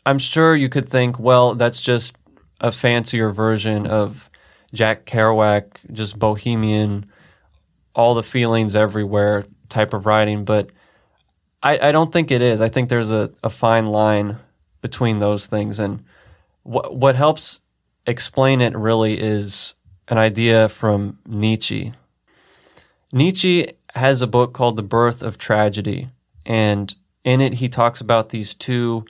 I'm 0.06 0.18
sure 0.18 0.56
you 0.56 0.68
could 0.68 0.88
think, 0.88 1.18
well, 1.18 1.54
that's 1.54 1.80
just 1.80 2.16
a 2.60 2.72
fancier 2.72 3.30
version 3.30 3.86
of 3.86 4.30
Jack 4.72 5.06
Kerouac, 5.06 5.92
just 5.92 6.18
bohemian, 6.18 7.06
all 7.94 8.14
the 8.14 8.22
feelings 8.22 8.76
everywhere 8.76 9.44
type 9.68 9.92
of 9.92 10.06
writing. 10.06 10.44
But 10.44 10.70
I, 11.62 11.88
I 11.88 11.92
don't 11.92 12.12
think 12.12 12.30
it 12.30 12.42
is. 12.42 12.60
I 12.60 12.68
think 12.68 12.88
there's 12.88 13.10
a, 13.10 13.32
a 13.42 13.50
fine 13.50 13.86
line 13.86 14.36
between 14.80 15.18
those 15.18 15.46
things. 15.46 15.78
And 15.78 16.04
what, 16.68 16.94
what 16.94 17.16
helps 17.16 17.60
explain 18.06 18.60
it 18.60 18.76
really 18.76 19.18
is 19.18 19.74
an 20.08 20.18
idea 20.18 20.68
from 20.68 21.18
Nietzsche. 21.26 21.92
Nietzsche 23.10 23.72
has 23.94 24.20
a 24.20 24.26
book 24.26 24.52
called 24.52 24.76
The 24.76 24.82
Birth 24.82 25.22
of 25.22 25.38
Tragedy. 25.38 26.10
And 26.44 26.94
in 27.24 27.40
it, 27.40 27.54
he 27.54 27.70
talks 27.70 28.02
about 28.02 28.28
these 28.28 28.52
two 28.52 29.06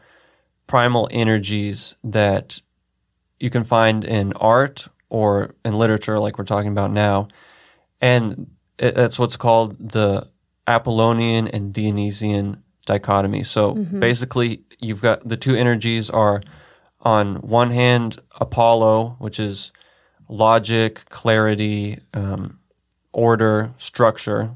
primal 0.69 1.09
energies 1.11 1.97
that 2.05 2.61
you 3.41 3.50
can 3.50 3.65
find 3.65 4.05
in 4.05 4.33
art 4.35 4.87
or 5.09 5.57
in 5.65 5.75
literature, 5.75 6.21
like 6.21 6.38
we're 6.38 6.45
talking 6.45 6.71
about 6.71 6.93
now. 6.93 7.27
And 8.00 8.53
it, 8.79 8.95
that's 8.95 9.19
what's 9.19 9.37
called 9.37 9.91
the 9.91 10.29
Apollonian 10.69 11.49
and 11.49 11.73
Dionysian 11.73 12.62
dichotomy. 12.87 13.43
So 13.43 13.75
mm-hmm. 13.75 13.99
basically, 13.99 14.62
you've 14.79 15.03
got 15.03 15.29
the 15.29 15.37
two 15.37 15.57
energies 15.57 16.09
are 16.09 16.41
on 17.00 17.37
one 17.37 17.71
hand, 17.71 18.19
Apollo, 18.40 19.17
which 19.19 19.38
is 19.38 19.73
logic, 20.28 21.05
clarity, 21.09 22.00
um, 22.12 22.59
order, 23.12 23.73
structure, 23.78 24.50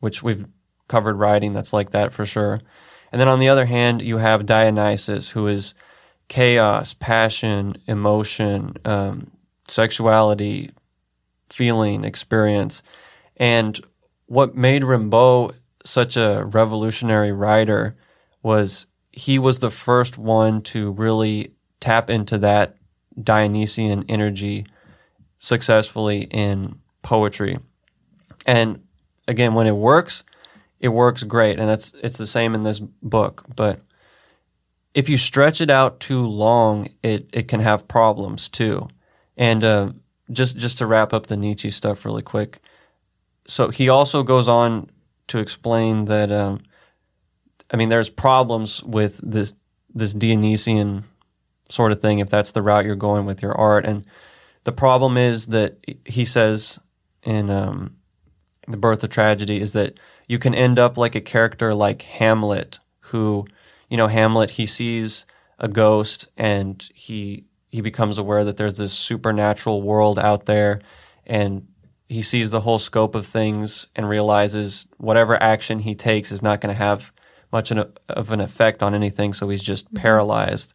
which 0.00 0.22
we've 0.22 0.46
covered 0.88 1.16
writing 1.16 1.52
that's 1.52 1.72
like 1.72 1.90
that 1.90 2.12
for 2.12 2.24
sure. 2.24 2.60
And 3.12 3.20
then 3.20 3.28
on 3.28 3.40
the 3.40 3.48
other 3.48 3.66
hand, 3.66 4.02
you 4.02 4.18
have 4.18 4.46
Dionysus, 4.46 5.30
who 5.30 5.46
is 5.46 5.74
chaos, 6.28 6.94
passion, 6.94 7.76
emotion, 7.86 8.74
um, 8.84 9.30
sexuality, 9.66 10.70
feeling, 11.48 12.04
experience. 12.04 12.82
And 13.36 13.80
what 14.26 14.54
made 14.54 14.84
Rimbaud 14.84 15.54
such 15.84 16.16
a 16.16 16.44
revolutionary 16.44 17.32
writer 17.32 17.96
was 18.42 18.86
he 19.10 19.38
was 19.38 19.58
the 19.58 19.70
first 19.70 20.18
one 20.18 20.62
to 20.62 20.92
really 20.92 21.54
tap 21.80 22.10
into 22.10 22.38
that 22.38 22.76
Dionysian 23.20 24.04
energy 24.08 24.66
successfully 25.38 26.22
in 26.30 26.78
poetry. 27.02 27.58
And 28.46 28.82
again, 29.26 29.54
when 29.54 29.66
it 29.66 29.76
works, 29.76 30.24
it 30.78 30.88
works 30.88 31.22
great. 31.22 31.58
And 31.58 31.68
that's 31.68 31.92
it's 32.02 32.18
the 32.18 32.26
same 32.26 32.54
in 32.54 32.62
this 32.62 32.78
book. 32.78 33.44
But 33.54 33.80
if 34.94 35.08
you 35.08 35.16
stretch 35.16 35.60
it 35.60 35.70
out 35.70 36.00
too 36.00 36.24
long, 36.24 36.88
it, 37.02 37.28
it 37.32 37.48
can 37.48 37.60
have 37.60 37.88
problems 37.88 38.48
too. 38.48 38.88
And 39.36 39.64
uh, 39.64 39.92
just 40.30 40.56
just 40.56 40.78
to 40.78 40.86
wrap 40.86 41.12
up 41.12 41.26
the 41.26 41.36
Nietzsche 41.36 41.70
stuff 41.70 42.04
really 42.04 42.22
quick. 42.22 42.60
So 43.46 43.70
he 43.70 43.88
also 43.88 44.22
goes 44.22 44.48
on 44.48 44.90
to 45.28 45.38
explain 45.38 46.06
that 46.06 46.30
um, 46.30 46.62
I 47.70 47.76
mean 47.76 47.88
there's 47.88 48.10
problems 48.10 48.82
with 48.82 49.20
this 49.22 49.54
this 49.94 50.12
Dionysian 50.12 51.04
sort 51.70 51.92
of 51.92 52.00
thing 52.00 52.18
if 52.18 52.28
that's 52.28 52.52
the 52.52 52.62
route 52.62 52.84
you're 52.84 52.96
going 52.96 53.24
with 53.26 53.42
your 53.42 53.56
art 53.56 53.84
and 53.84 54.04
the 54.64 54.72
problem 54.72 55.16
is 55.16 55.46
that 55.48 55.78
he 56.04 56.24
says 56.24 56.78
in 57.22 57.48
um, 57.48 57.96
the 58.68 58.76
birth 58.76 59.02
of 59.02 59.10
tragedy 59.10 59.60
is 59.60 59.72
that 59.72 59.98
you 60.28 60.38
can 60.38 60.54
end 60.54 60.78
up 60.78 60.98
like 60.98 61.14
a 61.14 61.20
character 61.20 61.74
like 61.74 62.02
Hamlet 62.02 62.78
who 63.00 63.46
you 63.88 63.96
know 63.96 64.06
Hamlet 64.06 64.50
he 64.50 64.66
sees 64.66 65.26
a 65.58 65.68
ghost 65.68 66.28
and 66.36 66.88
he 66.94 67.46
he 67.66 67.80
becomes 67.80 68.18
aware 68.18 68.44
that 68.44 68.56
there's 68.56 68.78
this 68.78 68.92
supernatural 68.92 69.82
world 69.82 70.18
out 70.18 70.46
there 70.46 70.80
and 71.26 71.66
he 72.08 72.22
sees 72.22 72.50
the 72.50 72.62
whole 72.62 72.80
scope 72.80 73.14
of 73.14 73.24
things 73.24 73.86
and 73.94 74.08
realizes 74.08 74.88
whatever 74.98 75.40
action 75.40 75.78
he 75.78 75.94
takes 75.94 76.32
is 76.32 76.42
not 76.42 76.60
going 76.60 76.74
to 76.74 76.78
have 76.78 77.12
much 77.52 77.70
of 77.70 78.30
an 78.30 78.40
effect 78.40 78.82
on 78.82 78.94
anything, 78.94 79.32
so 79.32 79.48
he's 79.48 79.62
just 79.62 79.86
mm-hmm. 79.86 79.98
paralyzed. 79.98 80.74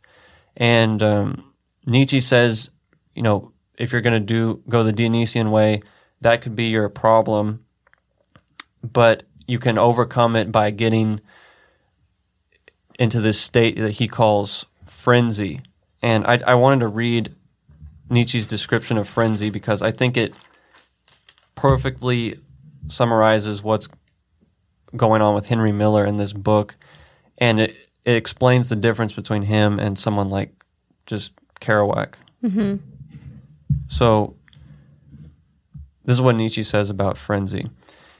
And 0.57 1.01
um, 1.03 1.53
Nietzsche 1.85 2.19
says, 2.19 2.69
you 3.13 3.21
know, 3.21 3.51
if 3.77 3.91
you're 3.91 4.01
going 4.01 4.13
to 4.13 4.25
do 4.25 4.61
go 4.69 4.83
the 4.83 4.93
Dionysian 4.93 5.51
way, 5.51 5.81
that 6.21 6.41
could 6.41 6.55
be 6.55 6.65
your 6.65 6.89
problem, 6.89 7.65
but 8.81 9.23
you 9.47 9.59
can 9.59 9.77
overcome 9.77 10.35
it 10.35 10.51
by 10.51 10.71
getting 10.71 11.21
into 12.97 13.19
this 13.19 13.39
state 13.39 13.77
that 13.77 13.91
he 13.91 14.07
calls 14.07 14.65
frenzy. 14.85 15.61
And 16.01 16.25
I, 16.25 16.39
I 16.47 16.55
wanted 16.55 16.79
to 16.81 16.87
read 16.87 17.33
Nietzsche's 18.09 18.47
description 18.47 18.97
of 18.97 19.07
frenzy 19.07 19.49
because 19.49 19.81
I 19.81 19.91
think 19.91 20.15
it 20.15 20.33
perfectly 21.55 22.39
summarizes 22.87 23.63
what's 23.63 23.89
going 24.95 25.21
on 25.21 25.35
with 25.35 25.47
Henry 25.47 25.71
Miller 25.71 26.05
in 26.05 26.17
this 26.17 26.33
book, 26.33 26.75
and 27.37 27.59
it, 27.59 27.75
it 28.05 28.15
explains 28.15 28.69
the 28.69 28.75
difference 28.75 29.13
between 29.13 29.43
him 29.43 29.79
and 29.79 29.97
someone 29.97 30.29
like 30.29 30.63
just 31.05 31.33
Kerouac. 31.59 32.13
Mm-hmm. 32.43 32.75
So, 33.87 34.35
this 36.03 36.15
is 36.15 36.21
what 36.21 36.35
Nietzsche 36.35 36.63
says 36.63 36.89
about 36.89 37.17
frenzy. 37.17 37.69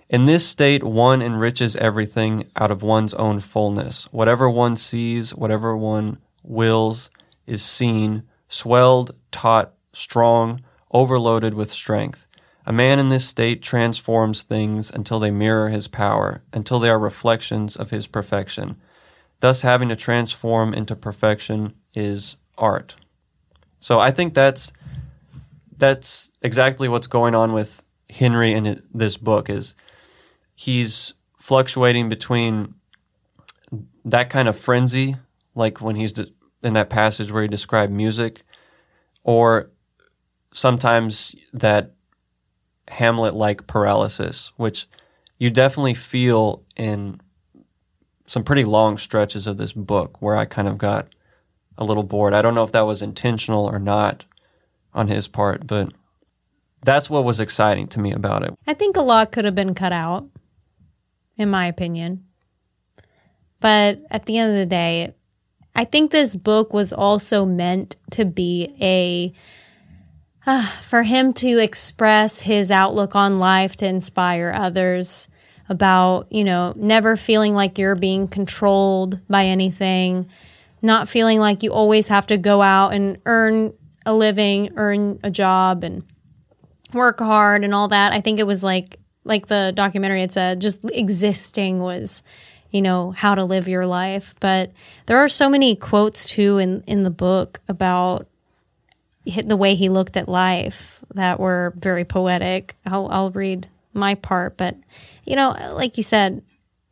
In 0.10 0.26
this 0.26 0.48
state, 0.48 0.84
one 0.84 1.22
enriches 1.22 1.76
everything 1.76 2.50
out 2.56 2.72
of 2.72 2.84
one's 2.84 3.14
own 3.16 3.40
fullness. 3.40 4.08
Whatever 4.12 4.50
one 4.50 4.76
sees, 4.76 5.34
whatever 5.34 5.76
one 5.76 6.18
wills, 6.44 7.10
is 7.48 7.64
seen, 7.64 8.24
swelled, 8.48 9.16
taut, 9.32 9.74
strong, 9.94 10.62
overloaded 10.92 11.54
with 11.54 11.72
strength. 11.72 12.28
A 12.68 12.74
man 12.74 13.00
in 13.00 13.10
this 13.10 13.28
state 13.28 13.62
transforms 13.62 14.44
things 14.44 14.90
until 14.90 15.20
they 15.20 15.32
mirror 15.32 15.70
his 15.70 15.88
power, 15.88 16.42
until 16.52 16.80
they 16.80 16.90
are 16.90 17.00
reflections 17.00 17.76
of 17.76 17.92
his 17.92 18.08
perfection. 18.08 18.78
Thus, 19.46 19.62
having 19.62 19.90
to 19.90 19.96
transform 19.96 20.74
into 20.74 20.96
perfection 20.96 21.76
is 21.94 22.36
art. 22.58 22.96
So 23.80 24.00
I 24.00 24.10
think 24.10 24.34
that's 24.34 24.74
that's 25.78 26.32
exactly 26.42 26.90
what's 26.90 27.06
going 27.06 27.36
on 27.36 27.54
with 27.54 27.86
Henry 28.10 28.54
in 28.54 28.82
this 28.92 29.18
book. 29.18 29.48
Is 29.48 29.76
he's 30.56 31.14
fluctuating 31.38 32.10
between 32.10 32.74
that 34.04 34.32
kind 34.32 34.48
of 34.48 34.58
frenzy, 34.58 35.18
like 35.54 35.80
when 35.80 35.96
he's 35.96 36.12
in 36.64 36.74
that 36.74 36.90
passage 36.90 37.32
where 37.32 37.44
he 37.44 37.48
described 37.48 37.94
music, 37.94 38.42
or 39.24 39.70
sometimes 40.56 41.36
that 41.54 41.94
Hamlet 42.88 43.36
like 43.36 43.68
paralysis, 43.68 44.52
which 44.58 44.88
you 45.38 45.52
definitely 45.52 45.94
feel 45.94 46.64
in 46.76 47.22
some 48.26 48.44
pretty 48.44 48.64
long 48.64 48.98
stretches 48.98 49.48
of 49.48 49.58
this 49.58 49.74
book 49.74 50.22
where 50.22 50.36
I 50.36 50.46
kind 50.46 50.68
of 50.68 50.78
got 50.78 51.08
a 51.78 51.84
little 51.84 52.04
bored. 52.04 52.34
I 52.34 52.42
don't 52.42 52.56
know 52.56 52.64
if 52.64 52.72
that 52.72 52.88
was 52.88 53.02
intentional 53.02 53.66
or 53.66 53.80
not 53.80 54.26
on 54.94 55.08
his 55.08 55.28
part, 55.28 55.68
but 55.68 55.94
that's 56.84 57.10
what 57.10 57.24
was 57.24 57.40
exciting 57.40 57.88
to 57.88 58.00
me 58.00 58.12
about 58.12 58.44
it. 58.44 58.54
I 58.66 58.74
think 58.74 58.96
a 58.96 59.02
lot 59.02 59.32
could 59.32 59.46
have 59.46 59.56
been 59.56 59.76
cut 59.76 59.92
out, 59.92 60.30
in 61.38 61.50
my 61.50 61.68
opinion. 61.68 62.26
But 63.60 64.00
at 64.10 64.26
the 64.26 64.38
end 64.38 64.52
of 64.52 64.58
the 64.58 64.66
day, 64.66 65.14
I 65.76 65.86
think 65.86 66.12
this 66.12 66.36
book 66.36 66.74
was 66.74 66.94
also 66.94 67.46
meant 67.46 67.96
to 68.12 68.26
be 68.26 68.76
a 68.80 69.34
uh, 70.48 70.68
for 70.84 71.04
him 71.04 71.34
to 71.34 71.58
express 71.58 72.40
his 72.40 72.70
outlook 72.70 73.16
on 73.16 73.40
life 73.40 73.76
to 73.78 73.88
inspire 73.88 74.54
others 74.56 75.28
about, 75.70 76.32
you 76.32 76.44
know, 76.44 76.74
never 76.76 77.16
feeling 77.16 77.54
like 77.54 77.78
you're 77.78 77.96
being 77.96 78.28
controlled 78.28 79.20
by 79.28 79.46
anything, 79.46 80.28
not 80.82 81.10
feeling 81.10 81.40
like 81.40 81.64
you 81.64 81.72
always 81.72 82.08
have 82.08 82.28
to 82.28 82.38
go 82.38 82.62
out 82.62 82.94
and 82.94 83.18
earn 83.26 83.74
a 84.06 84.14
living, 84.14 84.72
earn 84.76 85.20
a 85.24 85.32
job 85.32 85.84
and 85.84 86.04
work 86.94 87.20
hard 87.20 87.64
and 87.64 87.74
all 87.74 87.88
that. 87.88 88.14
I 88.14 88.22
think 88.22 88.40
it 88.40 88.48
was 88.48 88.64
like 88.64 89.00
like 89.24 89.48
the 89.48 89.74
documentary 89.76 90.22
had 90.22 90.32
said, 90.32 90.62
just 90.62 90.82
existing 90.94 91.80
was, 91.80 92.22
you 92.70 92.82
know, 92.82 93.10
how 93.10 93.34
to 93.34 93.44
live 93.44 93.68
your 93.68 93.88
life. 93.88 94.36
But 94.40 94.72
there 95.08 95.18
are 95.18 95.30
so 95.30 95.50
many 95.50 95.76
quotes 95.76 96.26
too 96.26 96.60
in 96.60 96.84
in 96.86 97.04
the 97.04 97.10
book 97.10 97.60
about 97.68 98.28
the 99.26 99.58
way 99.58 99.74
he 99.74 99.90
looked 99.90 100.16
at 100.16 100.30
life 100.30 101.04
that 101.16 101.40
were 101.40 101.74
very 101.78 102.06
poetic. 102.06 102.76
I'll, 102.86 103.08
I'll 103.10 103.32
read 103.32 103.68
my 103.96 104.16
part, 104.16 104.58
but 104.58 104.76
you 105.26 105.36
know, 105.36 105.56
like 105.74 105.98
you 105.98 106.04
said, 106.04 106.44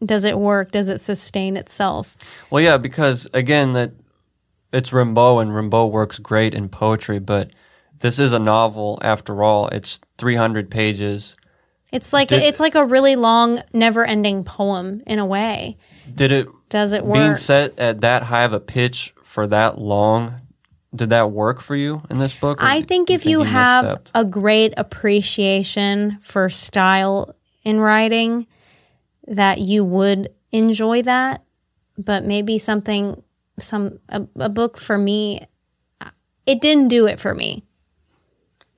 does 0.04 0.26
it 0.26 0.38
work? 0.38 0.72
Does 0.72 0.90
it 0.90 1.00
sustain 1.00 1.56
itself? 1.56 2.18
Well, 2.50 2.64
yeah, 2.64 2.78
because 2.78 3.28
again, 3.34 3.74
that 3.74 3.92
it's 4.72 4.92
Rimbaud, 4.92 5.42
and 5.42 5.52
Rimbaud 5.52 5.92
works 5.92 6.20
great 6.20 6.54
in 6.54 6.68
poetry, 6.70 7.20
but 7.20 7.52
this 8.00 8.20
is 8.20 8.34
a 8.34 8.40
novel 8.40 9.00
after 9.02 9.44
all. 9.44 9.68
It's 9.68 10.00
300 10.18 10.72
pages. 10.72 11.36
It's 11.92 12.12
like 12.12 12.30
did, 12.30 12.42
it's 12.42 12.60
like 12.60 12.76
a 12.76 12.84
really 12.84 13.16
long, 13.16 13.62
never-ending 13.72 14.46
poem 14.46 15.04
in 15.06 15.20
a 15.20 15.26
way. 15.26 15.78
Did 16.14 16.32
it? 16.32 16.48
Does 16.70 16.92
it 16.92 17.06
work? 17.06 17.16
Being 17.16 17.36
set 17.36 17.78
at 17.78 18.02
that 18.02 18.24
high 18.24 18.44
of 18.44 18.52
a 18.52 18.60
pitch 18.60 19.14
for 19.24 19.46
that 19.48 19.78
long 19.78 20.42
did 20.96 21.10
that 21.10 21.32
work 21.32 21.62
for 21.62 21.76
you 21.76 22.04
in 22.10 22.20
this 22.20 22.34
book? 22.34 22.60
I 22.62 22.82
think 22.82 23.10
if 23.10 23.26
you, 23.26 23.40
think 23.40 23.48
you 23.48 23.54
have 23.54 23.86
misstepped? 23.86 24.12
a 24.14 24.26
great 24.26 24.74
appreciation 24.78 26.20
for 26.22 26.50
style 26.50 27.36
in 27.64 27.80
writing, 27.80 28.48
that 29.28 29.60
you 29.60 29.84
would 29.84 30.30
enjoy 30.52 31.02
that. 31.04 31.44
But 31.98 32.26
maybe 32.26 32.58
something, 32.58 33.22
some 33.60 34.00
a, 34.10 34.26
a 34.36 34.50
book 34.50 34.78
for 34.78 34.98
me, 34.98 35.48
it 36.46 36.62
didn't 36.62 36.88
do 36.88 37.08
it 37.08 37.20
for 37.20 37.34
me. 37.34 37.64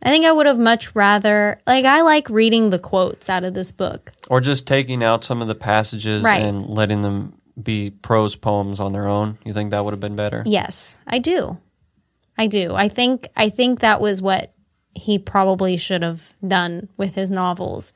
I 0.04 0.10
think 0.10 0.26
I 0.26 0.32
would 0.32 0.46
have 0.46 0.60
much 0.60 0.96
rather 0.96 1.60
like 1.66 1.86
I 1.86 2.02
like 2.02 2.30
reading 2.30 2.70
the 2.70 2.78
quotes 2.78 3.30
out 3.30 3.44
of 3.44 3.54
this 3.54 3.72
book. 3.72 4.12
Or 4.30 4.40
just 4.40 4.68
taking 4.68 5.04
out 5.04 5.24
some 5.24 5.42
of 5.42 5.48
the 5.48 5.56
passages 5.56 6.24
right. 6.24 6.44
and 6.44 6.68
letting 6.68 7.02
them 7.02 7.42
be 7.62 7.90
prose 7.90 8.36
poems 8.36 8.80
on 8.80 8.92
their 8.92 9.08
own. 9.08 9.40
You 9.44 9.54
think 9.54 9.72
that 9.72 9.84
would 9.84 9.94
have 9.94 10.00
been 10.00 10.16
better? 10.16 10.44
Yes, 10.46 11.00
I 11.08 11.20
do. 11.20 11.58
I 12.38 12.48
do. 12.48 12.76
I 12.76 12.90
think 12.90 13.28
I 13.36 13.50
think 13.50 13.80
that 13.80 14.02
was 14.02 14.22
what 14.22 14.54
he 14.94 15.20
probably 15.20 15.78
should 15.78 16.02
have 16.02 16.34
done 16.46 16.90
with 16.98 17.16
his 17.16 17.30
novels. 17.30 17.94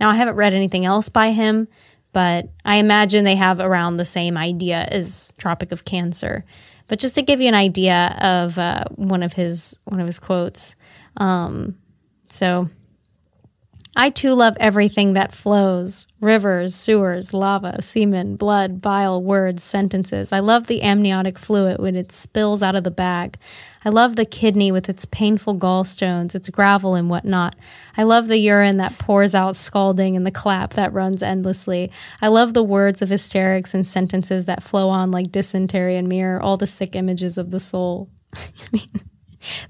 Now 0.00 0.10
I 0.10 0.14
haven't 0.14 0.36
read 0.36 0.54
anything 0.54 0.84
else 0.84 1.08
by 1.08 1.30
him, 1.30 1.68
but 2.12 2.48
I 2.64 2.76
imagine 2.76 3.24
they 3.24 3.36
have 3.36 3.60
around 3.60 3.96
the 3.96 4.04
same 4.04 4.36
idea 4.36 4.86
as 4.90 5.32
Tropic 5.38 5.72
of 5.72 5.84
Cancer. 5.84 6.44
But 6.88 6.98
just 6.98 7.14
to 7.14 7.22
give 7.22 7.40
you 7.40 7.48
an 7.48 7.54
idea 7.54 8.16
of 8.20 8.58
uh, 8.58 8.84
one 8.96 9.22
of 9.22 9.32
his 9.32 9.78
one 9.84 10.00
of 10.00 10.06
his 10.06 10.18
quotes, 10.18 10.74
um, 11.16 11.78
so 12.28 12.68
I 13.94 14.08
too 14.08 14.34
love 14.34 14.56
everything 14.58 15.12
that 15.12 15.34
flows 15.34 16.06
rivers, 16.18 16.74
sewers, 16.74 17.34
lava, 17.34 17.82
semen, 17.82 18.36
blood, 18.36 18.80
bile, 18.80 19.22
words, 19.22 19.62
sentences. 19.62 20.32
I 20.32 20.38
love 20.38 20.66
the 20.66 20.82
amniotic 20.82 21.38
fluid 21.38 21.78
when 21.78 21.94
it 21.94 22.10
spills 22.10 22.62
out 22.62 22.74
of 22.74 22.84
the 22.84 22.90
bag. 22.90 23.36
I 23.84 23.90
love 23.90 24.16
the 24.16 24.24
kidney 24.24 24.72
with 24.72 24.88
its 24.88 25.04
painful 25.04 25.58
gallstones, 25.58 26.34
its 26.34 26.48
gravel 26.48 26.94
and 26.94 27.10
whatnot. 27.10 27.54
I 27.94 28.04
love 28.04 28.28
the 28.28 28.38
urine 28.38 28.78
that 28.78 28.98
pours 28.98 29.34
out 29.34 29.56
scalding 29.56 30.16
and 30.16 30.24
the 30.24 30.30
clap 30.30 30.72
that 30.74 30.94
runs 30.94 31.22
endlessly. 31.22 31.90
I 32.22 32.28
love 32.28 32.54
the 32.54 32.62
words 32.62 33.02
of 33.02 33.10
hysterics 33.10 33.74
and 33.74 33.86
sentences 33.86 34.46
that 34.46 34.62
flow 34.62 34.88
on 34.88 35.10
like 35.10 35.30
dysentery 35.30 35.96
and 35.96 36.08
mirror 36.08 36.40
all 36.40 36.56
the 36.56 36.66
sick 36.66 36.96
images 36.96 37.36
of 37.36 37.50
the 37.50 37.60
soul. 37.60 38.08
I 38.34 38.40
mean, 38.72 38.88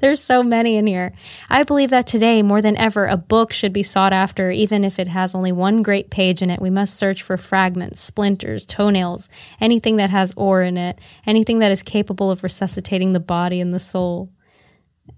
there's 0.00 0.22
so 0.22 0.42
many 0.42 0.76
in 0.76 0.86
here. 0.86 1.12
I 1.48 1.62
believe 1.62 1.90
that 1.90 2.06
today, 2.06 2.42
more 2.42 2.62
than 2.62 2.76
ever, 2.76 3.06
a 3.06 3.16
book 3.16 3.52
should 3.52 3.72
be 3.72 3.82
sought 3.82 4.12
after, 4.12 4.50
even 4.50 4.84
if 4.84 4.98
it 4.98 5.08
has 5.08 5.34
only 5.34 5.52
one 5.52 5.82
great 5.82 6.10
page 6.10 6.42
in 6.42 6.50
it. 6.50 6.60
We 6.60 6.70
must 6.70 6.96
search 6.96 7.22
for 7.22 7.36
fragments, 7.36 8.00
splinters, 8.00 8.66
toenails, 8.66 9.28
anything 9.60 9.96
that 9.96 10.10
has 10.10 10.34
ore 10.36 10.62
in 10.62 10.76
it, 10.76 10.98
anything 11.26 11.58
that 11.60 11.72
is 11.72 11.82
capable 11.82 12.30
of 12.30 12.42
resuscitating 12.42 13.12
the 13.12 13.20
body 13.20 13.60
and 13.60 13.72
the 13.72 13.78
soul. 13.78 14.30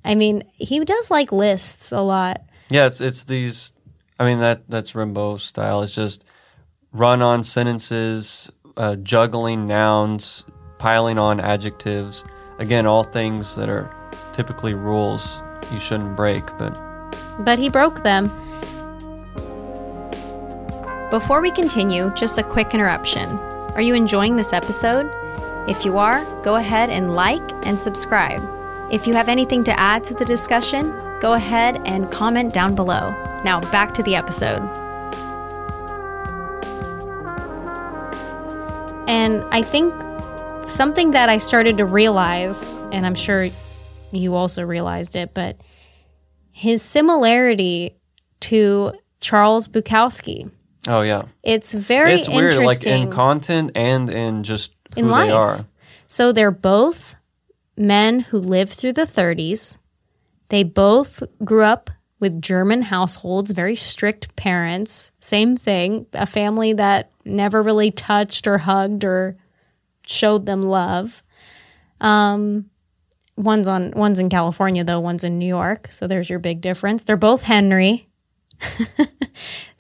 I 0.05 0.15
mean, 0.15 0.45
he 0.55 0.83
does 0.85 1.11
like 1.11 1.33
lists 1.33 1.93
a 1.93 2.01
lot. 2.01 2.43
Yeah, 2.71 2.87
it's 2.87 3.01
it's 3.01 3.25
these. 3.25 3.73
I 4.19 4.25
mean 4.25 4.41
that 4.41 4.69
that's 4.69 4.93
Rimbaud 4.93 5.41
style. 5.41 5.83
It's 5.83 5.95
just 5.95 6.25
run 6.93 7.21
on 7.21 7.43
sentences, 7.43 8.51
uh, 8.77 8.97
juggling 8.97 9.67
nouns, 9.67 10.45
piling 10.79 11.19
on 11.19 11.41
adjectives. 11.41 12.25
Again, 12.59 12.87
all 12.87 13.03
things 13.03 13.57
that 13.57 13.69
are 13.69 13.91
typically 14.35 14.75
rules 14.75 15.43
you 15.73 15.81
shouldn't 15.81 16.17
break, 16.17 16.45
but 16.59 16.75
But 17.39 17.59
he 17.59 17.69
broke 17.69 18.03
them. 18.03 18.31
Before 21.11 21.41
we 21.41 21.51
continue, 21.51 22.13
just 22.15 22.39
a 22.39 22.43
quick 22.43 22.75
interruption. 22.75 23.29
Are 23.75 23.81
you 23.81 23.95
enjoying 23.95 24.37
this 24.37 24.53
episode? 24.53 25.11
If 25.69 25.85
you 25.85 25.97
are, 25.97 26.25
go 26.43 26.57
ahead 26.57 26.91
and 26.91 27.15
like 27.15 27.53
and 27.67 27.81
subscribe. 27.81 28.43
If 28.91 29.07
you 29.07 29.15
have 29.15 29.29
anything 29.29 29.65
to 29.65 29.79
add 29.79 30.05
to 30.05 30.15
the 30.15 30.25
discussion, 30.25 30.93
go 31.21 31.33
ahead 31.33 31.81
and 31.87 32.11
comment 32.11 32.53
down 32.53 32.75
below. 32.75 33.11
Now, 33.45 33.61
back 33.73 33.95
to 33.95 34.03
the 34.03 34.17
episode. 34.17 34.63
And 39.09 39.45
I 39.51 39.63
think 39.63 39.95
something 40.69 41.13
that 41.13 41.29
I 41.29 41.39
started 41.39 41.79
to 41.79 41.85
realize, 41.85 42.79
and 42.93 43.07
I'm 43.07 43.15
sure 43.15 43.49
you 44.17 44.35
also 44.35 44.63
realized 44.63 45.17
it, 45.17 45.35
but 45.35 45.57
his 46.53 46.83
similarity 46.83 47.97
to 48.41 48.93
Charles 49.21 49.69
Bukowski. 49.69 50.51
oh 50.89 51.03
yeah, 51.03 51.25
It's 51.43 51.73
very 51.73 52.15
it's 52.21 52.29
weird. 52.29 52.57
Like 52.57 52.87
in 52.87 53.11
content 53.11 53.73
and 53.75 54.11
in 54.11 54.43
just 54.43 54.73
who 54.95 55.01
In 55.01 55.11
life. 55.11 55.29
they 55.29 55.33
are. 55.33 55.65
So 56.07 56.31
they're 56.33 56.51
both 56.51 57.17
men 57.77 58.21
who 58.21 58.39
lived 58.39 58.73
through 58.73 58.93
the 58.93 59.03
30s. 59.07 59.79
They 60.51 60.63
both 60.63 61.23
grew 61.43 61.63
up 61.63 61.91
with 62.21 62.41
German 62.41 62.83
households, 62.83 63.51
very 63.51 63.75
strict 63.75 64.37
parents. 64.37 65.11
Same 65.21 65.57
thing, 65.57 66.07
a 66.13 66.27
family 66.27 66.73
that 66.75 67.11
never 67.25 67.63
really 67.63 67.91
touched 67.91 68.47
or 68.47 68.59
hugged 68.59 69.05
or 69.05 69.37
showed 70.07 70.47
them 70.47 70.63
love. 70.63 71.23
Um, 72.01 72.71
one's 73.37 73.69
on 73.69 73.93
one's 73.97 74.19
in 74.19 74.29
California 74.29 74.85
though, 74.85 75.01
one's 75.01 75.25
in 75.25 75.39
New 75.39 75.47
York. 75.47 75.89
So 75.91 76.07
there's 76.07 76.31
your 76.31 76.39
big 76.39 76.61
difference. 76.61 77.05
They're 77.05 77.17
both 77.17 77.43
Henry. 77.43 78.09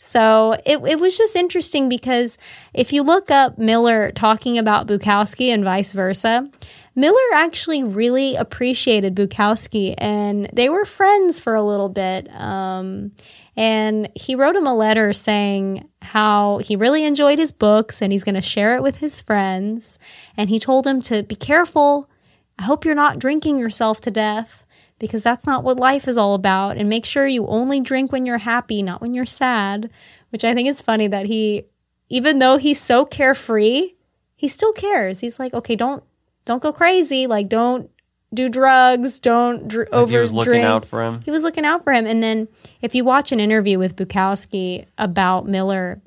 So 0.04 0.52
it, 0.66 0.78
it 0.86 1.00
was 1.00 1.16
just 1.16 1.34
interesting 1.34 1.88
because 1.88 2.36
if 2.74 2.92
you 2.92 3.02
look 3.02 3.30
up 3.30 3.56
Miller 3.56 4.12
talking 4.12 4.58
about 4.58 4.86
Bukowski 4.86 5.48
and 5.48 5.64
vice 5.64 5.92
versa, 5.92 6.48
Miller 6.94 7.34
actually 7.34 7.82
really 7.82 8.36
appreciated 8.36 9.16
Bukowski 9.16 9.94
and 9.96 10.48
they 10.52 10.68
were 10.68 10.84
friends 10.84 11.40
for 11.40 11.54
a 11.54 11.62
little 11.62 11.88
bit. 11.88 12.30
Um, 12.32 13.12
and 13.56 14.10
he 14.14 14.34
wrote 14.34 14.54
him 14.54 14.66
a 14.66 14.74
letter 14.74 15.14
saying 15.14 15.88
how 16.02 16.58
he 16.58 16.76
really 16.76 17.04
enjoyed 17.04 17.38
his 17.38 17.50
books 17.50 18.02
and 18.02 18.12
he's 18.12 18.24
going 18.24 18.34
to 18.34 18.42
share 18.42 18.76
it 18.76 18.82
with 18.82 18.96
his 18.96 19.22
friends. 19.22 19.98
And 20.36 20.50
he 20.50 20.60
told 20.60 20.86
him 20.86 21.00
to 21.02 21.22
be 21.22 21.34
careful. 21.34 22.10
I 22.58 22.64
hope 22.64 22.84
you're 22.84 22.94
not 22.94 23.18
drinking 23.18 23.58
yourself 23.58 24.00
to 24.02 24.10
death 24.10 24.64
because 24.98 25.22
that's 25.22 25.46
not 25.46 25.64
what 25.64 25.78
life 25.78 26.06
is 26.06 26.16
all 26.16 26.34
about. 26.34 26.76
And 26.76 26.88
make 26.88 27.04
sure 27.04 27.26
you 27.26 27.46
only 27.46 27.80
drink 27.80 28.12
when 28.12 28.26
you're 28.26 28.38
happy, 28.38 28.82
not 28.82 29.00
when 29.00 29.14
you're 29.14 29.26
sad. 29.26 29.90
Which 30.30 30.44
I 30.44 30.54
think 30.54 30.68
is 30.68 30.80
funny 30.80 31.06
that 31.08 31.26
he, 31.26 31.64
even 32.08 32.38
though 32.38 32.56
he's 32.56 32.80
so 32.80 33.04
carefree, 33.04 33.94
he 34.34 34.48
still 34.48 34.72
cares. 34.72 35.20
He's 35.20 35.38
like, 35.38 35.54
okay, 35.54 35.76
don't 35.76 36.02
don't 36.44 36.62
go 36.62 36.72
crazy. 36.72 37.26
Like, 37.26 37.48
don't 37.48 37.90
do 38.32 38.48
drugs. 38.48 39.18
Don't 39.18 39.66
dr- 39.68 39.88
Like 39.92 40.08
he 40.08 40.16
was 40.18 40.32
looking 40.32 40.52
out 40.64 40.84
for 40.84 41.02
him. 41.02 41.20
He 41.24 41.30
was 41.30 41.42
looking 41.44 41.64
out 41.64 41.84
for 41.84 41.92
him. 41.92 42.06
And 42.06 42.22
then 42.22 42.48
if 42.82 42.94
you 42.94 43.04
watch 43.04 43.32
an 43.32 43.40
interview 43.40 43.78
with 43.78 43.96
Bukowski 43.96 44.86
about 44.98 45.46
Miller, 45.46 46.00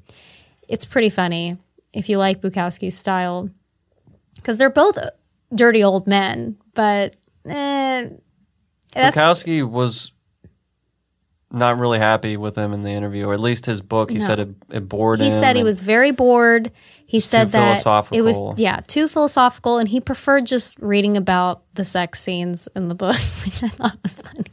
it's 0.68 0.86
pretty 0.86 1.10
funny 1.10 1.58
if 1.94 2.10
you 2.10 2.18
like 2.18 2.42
Bukowski's 2.42 2.98
style 2.98 3.50
because 4.36 4.58
they're 4.58 4.70
both 4.70 4.98
dirty 5.54 5.84
old 5.84 6.08
men, 6.08 6.58
but 6.74 7.16
eh, 7.46 8.10
Bukowski 8.96 9.68
was 9.68 10.12
not 11.52 11.78
really 11.78 12.00
happy 12.00 12.36
with 12.36 12.56
him 12.58 12.74
in 12.74 12.84
the 12.84 12.90
interview, 12.90 13.26
or 13.26 13.34
at 13.34 13.40
least 13.40 13.66
his 13.66 13.82
book. 13.82 14.12
He 14.12 14.18
No. 14.18 14.26
said 14.26 14.40
it, 14.40 14.50
it 14.70 14.90
bored 14.90 15.20
he 15.20 15.28
him. 15.28 15.32
said 15.32 15.56
he 15.56 15.64
was 15.64 15.80
very 15.80 16.12
bored. 16.12 16.72
He 17.06 17.22
said 17.22 17.54
that 17.54 17.86
it 18.12 18.22
was 18.22 18.42
yeah 18.58 18.82
too 18.86 19.08
philosophical, 19.08 19.78
and 19.78 19.88
he 19.88 20.02
preferred 20.02 20.46
just 20.46 20.78
reading 20.80 21.16
about 21.16 21.64
the 21.76 21.86
sex 21.86 22.20
scenes 22.20 22.68
in 22.76 22.90
the 22.90 22.96
book, 22.96 23.16
which 23.46 23.64
I 23.64 23.70
thought 23.70 23.98
was 24.04 24.16
funny. 24.22 24.44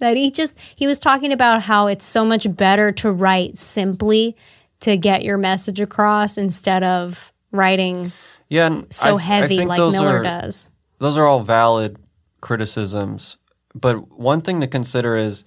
That 0.00 0.16
he 0.16 0.32
just 0.32 0.56
he 0.74 0.86
was 0.88 0.98
talking 0.98 1.32
about 1.32 1.62
how 1.62 1.86
it's 1.86 2.04
so 2.04 2.24
much 2.24 2.52
better 2.56 2.90
to 2.92 3.12
write 3.12 3.56
simply 3.56 4.36
to 4.80 4.96
get 4.96 5.22
your 5.22 5.38
message 5.38 5.80
across 5.80 6.36
instead 6.36 6.82
of 6.82 7.32
writing 7.52 8.10
yeah, 8.48 8.66
and 8.66 8.86
so 8.92 9.10
I- 9.10 9.18
I 9.18 9.22
heavy 9.22 9.56
think 9.58 9.68
like 9.68 9.78
Miller 9.78 10.18
are- 10.18 10.22
does. 10.22 10.70
those 10.98 11.16
are 11.16 11.26
all 11.26 11.40
valid 11.40 11.96
criticisms. 12.40 13.36
But 13.74 14.10
one 14.18 14.40
thing 14.40 14.60
to 14.60 14.66
consider 14.66 15.16
is, 15.16 15.44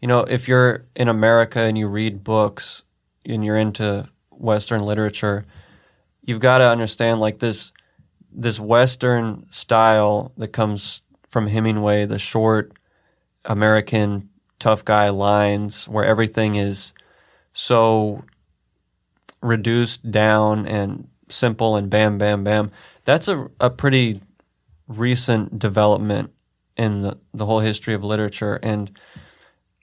you 0.00 0.06
know, 0.08 0.20
if 0.20 0.46
you're 0.48 0.84
in 0.94 1.08
America 1.08 1.60
and 1.60 1.76
you 1.76 1.88
read 1.88 2.22
books 2.22 2.82
and 3.26 3.44
you're 3.44 3.56
into 3.56 4.08
Western 4.30 4.80
literature, 4.82 5.44
you've 6.22 6.40
got 6.40 6.58
to 6.58 6.64
understand 6.68 7.20
like 7.20 7.38
this 7.38 7.72
this 8.36 8.58
Western 8.60 9.46
style 9.52 10.32
that 10.36 10.48
comes 10.48 11.02
from 11.28 11.46
Hemingway, 11.46 12.04
the 12.04 12.18
short 12.18 12.72
American 13.44 14.28
tough 14.58 14.84
guy 14.84 15.08
lines 15.08 15.88
where 15.88 16.04
everything 16.04 16.54
is 16.56 16.92
so 17.52 18.24
reduced 19.42 20.10
down 20.10 20.66
and 20.66 21.08
simple 21.34 21.76
and 21.76 21.90
bam, 21.90 22.18
bam, 22.18 22.44
bam. 22.44 22.70
That's 23.04 23.28
a, 23.28 23.48
a 23.60 23.70
pretty 23.70 24.22
recent 24.88 25.58
development 25.58 26.30
in 26.76 27.02
the, 27.02 27.18
the 27.32 27.46
whole 27.46 27.60
history 27.60 27.94
of 27.94 28.02
literature. 28.04 28.58
And 28.62 28.90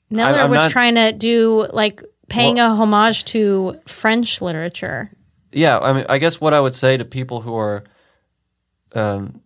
Miller 0.09 0.39
I'm 0.39 0.49
was 0.49 0.61
not- 0.63 0.71
trying 0.71 0.95
to 0.95 1.11
do 1.11 1.67
like 1.71 2.01
paying 2.29 2.59
a 2.59 2.69
homage 2.75 3.25
to 3.25 3.79
French 3.87 4.41
literature. 4.41 5.11
yeah, 5.51 5.77
I 5.79 5.93
mean, 5.93 6.05
I 6.07 6.17
guess 6.17 6.39
what 6.39 6.53
I 6.53 6.59
would 6.61 6.75
say 6.75 6.95
to 6.97 7.03
people 7.05 7.41
who 7.41 7.55
are 7.55 7.83
um, 8.93 9.41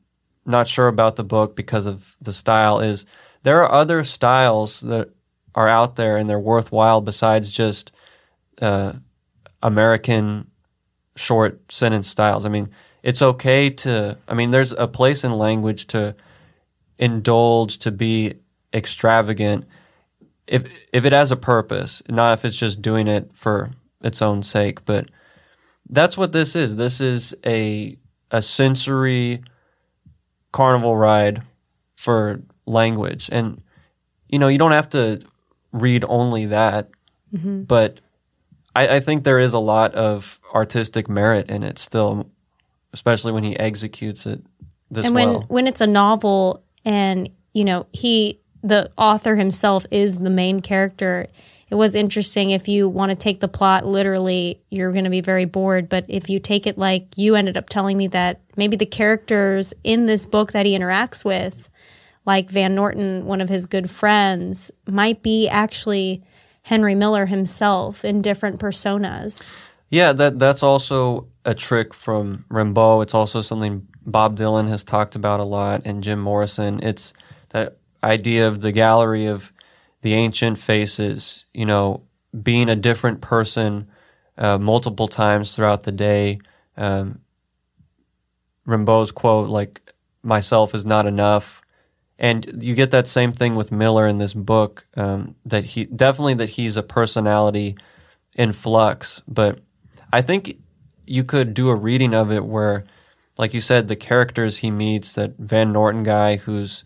not 0.46 0.68
sure 0.68 0.88
about 0.88 1.16
the 1.16 1.24
book 1.24 1.56
because 1.56 1.86
of 1.88 2.16
the 2.22 2.32
style 2.34 2.80
is 2.80 3.06
there 3.44 3.64
are 3.64 3.72
other 3.72 4.04
styles 4.04 4.82
that 4.82 5.10
are 5.56 5.68
out 5.68 5.96
there 5.96 6.18
and 6.18 6.30
they're 6.30 6.38
worthwhile 6.40 7.02
besides 7.02 7.50
just 7.52 7.92
uh, 8.62 8.94
American 9.64 10.52
short 11.16 11.72
sentence 11.72 12.08
styles. 12.08 12.46
I 12.46 12.50
mean, 12.50 12.70
it's 13.04 13.22
okay 13.22 13.70
to, 13.70 14.18
I 14.28 14.34
mean, 14.34 14.52
there's 14.52 14.74
a 14.74 14.88
place 14.88 15.24
in 15.24 15.32
language 15.34 15.88
to 15.88 16.16
indulge, 16.98 17.78
to 17.80 17.92
be 17.92 18.36
extravagant 18.74 19.66
if 20.48 20.64
if 20.94 21.06
it 21.06 21.14
has 21.14 21.32
a 21.32 21.36
purpose, 21.36 22.02
not 22.10 22.38
if 22.38 22.46
it's 22.46 22.56
just 22.56 22.82
doing 22.82 23.08
it 23.08 23.32
for 23.34 23.72
its 24.02 24.22
own 24.22 24.44
sake. 24.44 24.86
But 24.86 25.10
that's 25.90 26.18
what 26.18 26.32
this 26.32 26.56
is. 26.56 26.76
This 26.76 27.02
is 27.02 27.36
a 27.46 27.98
a 28.32 28.42
sensory 28.42 29.44
carnival 30.52 30.98
ride 30.98 31.42
for 31.96 32.42
language, 32.66 33.30
and 33.32 33.62
you 34.30 34.40
know 34.40 34.48
you 34.48 34.58
don't 34.58 34.72
have 34.72 34.90
to 34.90 35.22
read 35.72 36.06
only 36.08 36.46
that, 36.46 36.90
mm-hmm. 37.34 37.64
but 37.64 38.02
I, 38.76 38.98
I 38.98 39.00
think 39.00 39.24
there 39.24 39.40
is 39.40 39.54
a 39.54 39.60
lot 39.60 39.96
of 39.96 40.40
artistic 40.54 41.10
merit 41.10 41.50
in 41.50 41.64
it 41.64 41.80
still, 41.80 42.30
especially 42.94 43.32
when 43.32 43.44
he 43.44 43.58
executes 43.58 44.26
it 44.26 44.44
this 44.92 45.06
and 45.06 45.16
when 45.16 45.30
well. 45.30 45.46
when 45.48 45.68
it's 45.68 45.82
a 45.82 45.88
novel 45.88 46.64
and 46.84 47.30
you 47.54 47.64
know 47.64 47.88
he 47.92 48.40
the 48.64 48.92
author 48.98 49.36
himself 49.36 49.86
is 49.92 50.18
the 50.20 50.30
main 50.30 50.62
character 50.62 51.28
it 51.70 51.76
was 51.76 51.96
interesting 51.96 52.52
if 52.52 52.68
you 52.68 52.88
want 52.88 53.10
to 53.10 53.16
take 53.16 53.40
the 53.40 53.48
plot 53.48 53.86
literally 53.86 54.62
you're 54.70 54.92
going 54.92 55.04
to 55.04 55.10
be 55.10 55.22
very 55.22 55.46
bored 55.46 55.90
but 55.90 56.06
if 56.08 56.30
you 56.30 56.40
take 56.40 56.68
it 56.68 56.78
like 56.78 57.08
you 57.18 57.36
ended 57.36 57.58
up 57.58 57.70
telling 57.70 57.98
me 57.98 58.08
that 58.08 58.42
maybe 58.56 58.78
the 58.78 58.86
characters 58.86 59.74
in 59.84 60.06
this 60.06 60.26
book 60.26 60.52
that 60.52 60.66
he 60.66 60.78
interacts 60.78 61.26
with 61.26 61.70
like 62.26 62.50
van 62.50 62.76
norden 62.76 63.26
one 63.26 63.42
of 63.42 63.50
his 63.50 63.66
good 63.66 63.90
friends 63.90 64.72
might 64.88 65.22
be 65.24 65.48
actually 65.48 66.24
henry 66.66 66.96
miller 66.96 67.26
himself 67.26 68.06
in 68.06 68.22
different 68.22 68.60
personas 68.60 69.52
Yeah, 69.90 70.14
that 70.14 70.40
that's 70.40 70.64
also 70.64 71.28
a 71.46 71.54
trick 71.54 71.94
from 71.94 72.44
Rimbaud. 72.50 73.04
It's 73.04 73.14
also 73.14 73.42
something 73.42 73.88
Bob 74.06 74.38
Dylan 74.38 74.68
has 74.68 74.84
talked 74.84 75.16
about 75.16 75.40
a 75.40 75.44
lot, 75.46 75.84
and 75.86 76.04
Jim 76.04 76.20
Morrison. 76.20 76.82
It's 76.84 77.14
that 77.50 77.78
idea 78.04 78.48
of 78.48 78.62
the 78.62 78.72
gallery 78.72 79.26
of 79.26 79.54
the 80.02 80.14
ancient 80.14 80.58
faces. 80.58 81.46
You 81.54 81.66
know, 81.66 82.04
being 82.34 82.68
a 82.68 82.76
different 82.76 83.22
person 83.22 83.88
uh, 84.38 84.58
multiple 84.58 85.08
times 85.08 85.56
throughout 85.56 85.84
the 85.84 85.92
day. 85.92 86.40
Um, 86.76 87.22
Rimbaud's 88.68 89.12
quote, 89.12 89.50
like 89.50 89.94
"myself 90.24 90.74
is 90.74 90.86
not 90.86 91.06
enough," 91.06 91.62
and 92.18 92.64
you 92.64 92.76
get 92.76 92.92
that 92.92 93.08
same 93.08 93.32
thing 93.32 93.56
with 93.56 93.72
Miller 93.72 94.08
in 94.08 94.18
this 94.18 94.34
book. 94.34 94.88
Um, 94.96 95.36
that 95.46 95.66
he 95.66 95.86
definitely 95.86 96.36
that 96.36 96.52
he's 96.52 96.78
a 96.78 96.84
personality 96.84 97.76
in 98.36 98.54
flux, 98.54 99.22
but 99.28 99.60
I 100.12 100.22
think 100.22 100.58
you 101.06 101.24
could 101.24 101.54
do 101.54 101.70
a 101.70 101.76
reading 101.76 102.14
of 102.14 102.32
it 102.32 102.46
where, 102.46 102.84
like 103.38 103.54
you 103.54 103.62
said, 103.62 103.88
the 103.88 103.96
characters 103.96 104.58
he 104.58 104.72
meets, 104.72 105.14
that 105.16 105.38
Van 105.38 105.72
Norden 105.72 106.04
guy 106.04 106.38
who's 106.38 106.84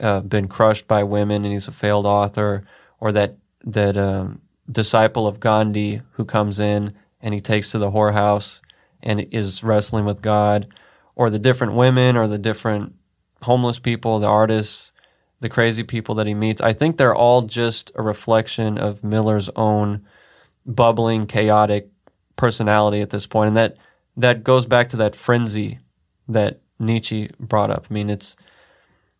uh, 0.00 0.20
been 0.20 0.48
crushed 0.48 0.86
by 0.86 1.02
women 1.02 1.44
and 1.44 1.52
he's 1.52 1.68
a 1.68 1.72
failed 1.72 2.06
author, 2.06 2.64
or 3.00 3.12
that 3.12 3.36
that 3.64 3.96
um, 3.96 4.40
disciple 4.70 5.26
of 5.26 5.40
Gandhi 5.40 6.02
who 6.12 6.24
comes 6.24 6.60
in 6.60 6.94
and 7.20 7.34
he 7.34 7.40
takes 7.40 7.72
to 7.72 7.78
the 7.78 7.90
whorehouse 7.90 8.60
and 9.02 9.26
is 9.32 9.62
wrestling 9.64 10.04
with 10.04 10.22
God, 10.22 10.68
or 11.16 11.30
the 11.30 11.38
different 11.38 11.74
women, 11.74 12.16
or 12.16 12.28
the 12.28 12.38
different 12.38 12.94
homeless 13.42 13.78
people, 13.78 14.18
the 14.18 14.26
artists, 14.26 14.92
the 15.40 15.48
crazy 15.48 15.82
people 15.82 16.14
that 16.16 16.26
he 16.26 16.34
meets. 16.34 16.60
I 16.60 16.72
think 16.72 16.96
they're 16.96 17.14
all 17.14 17.42
just 17.42 17.92
a 17.94 18.02
reflection 18.02 18.78
of 18.78 19.04
Miller's 19.04 19.50
own 19.56 20.04
bubbling, 20.66 21.26
chaotic 21.26 21.88
personality 22.36 23.00
at 23.00 23.10
this 23.10 23.26
point. 23.26 23.48
and 23.48 23.56
that 23.56 23.76
that 24.16 24.42
goes 24.42 24.66
back 24.66 24.88
to 24.88 24.96
that 24.96 25.14
frenzy 25.14 25.78
that 26.26 26.60
Nietzsche 26.80 27.30
brought 27.38 27.70
up. 27.70 27.86
I 27.88 27.94
mean, 27.94 28.10
it's 28.10 28.34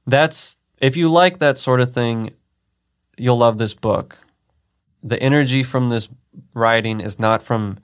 that's 0.06 0.56
if 0.80 0.96
you 0.96 1.08
like 1.08 1.38
that 1.38 1.58
sort 1.58 1.80
of 1.80 1.92
thing, 1.92 2.34
you'll 3.16 3.38
love 3.38 3.58
this 3.58 3.74
book. 3.74 4.18
The 5.02 5.20
energy 5.22 5.62
from 5.62 5.88
this 5.88 6.08
writing 6.54 7.00
is 7.00 7.18
not 7.18 7.42
from 7.42 7.78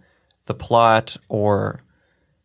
the 0.47 0.55
plot 0.55 1.17
or 1.29 1.81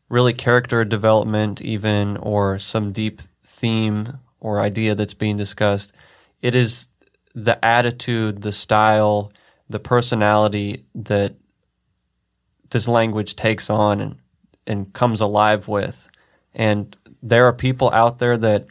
really 0.07 0.33
character 0.33 0.85
development, 0.85 1.61
even 1.61 2.17
or 2.17 2.59
some 2.59 2.91
deep 2.91 3.21
theme 3.59 4.19
or 4.39 4.61
idea 4.61 4.95
that's 4.95 5.13
being 5.13 5.37
discussed. 5.37 5.91
It 6.41 6.55
is 6.55 6.87
the 7.35 7.63
attitude, 7.63 8.41
the 8.41 8.51
style, 8.51 9.31
the 9.69 9.79
personality 9.79 10.85
that 10.95 11.35
this 12.69 12.87
language 12.87 13.35
takes 13.35 13.69
on 13.69 14.01
and 14.01 14.15
and 14.67 14.93
comes 14.93 15.21
alive 15.21 15.67
with. 15.67 16.09
And 16.53 16.95
there 17.23 17.45
are 17.47 17.53
people 17.53 17.89
out 17.91 18.19
there 18.19 18.37
that 18.37 18.67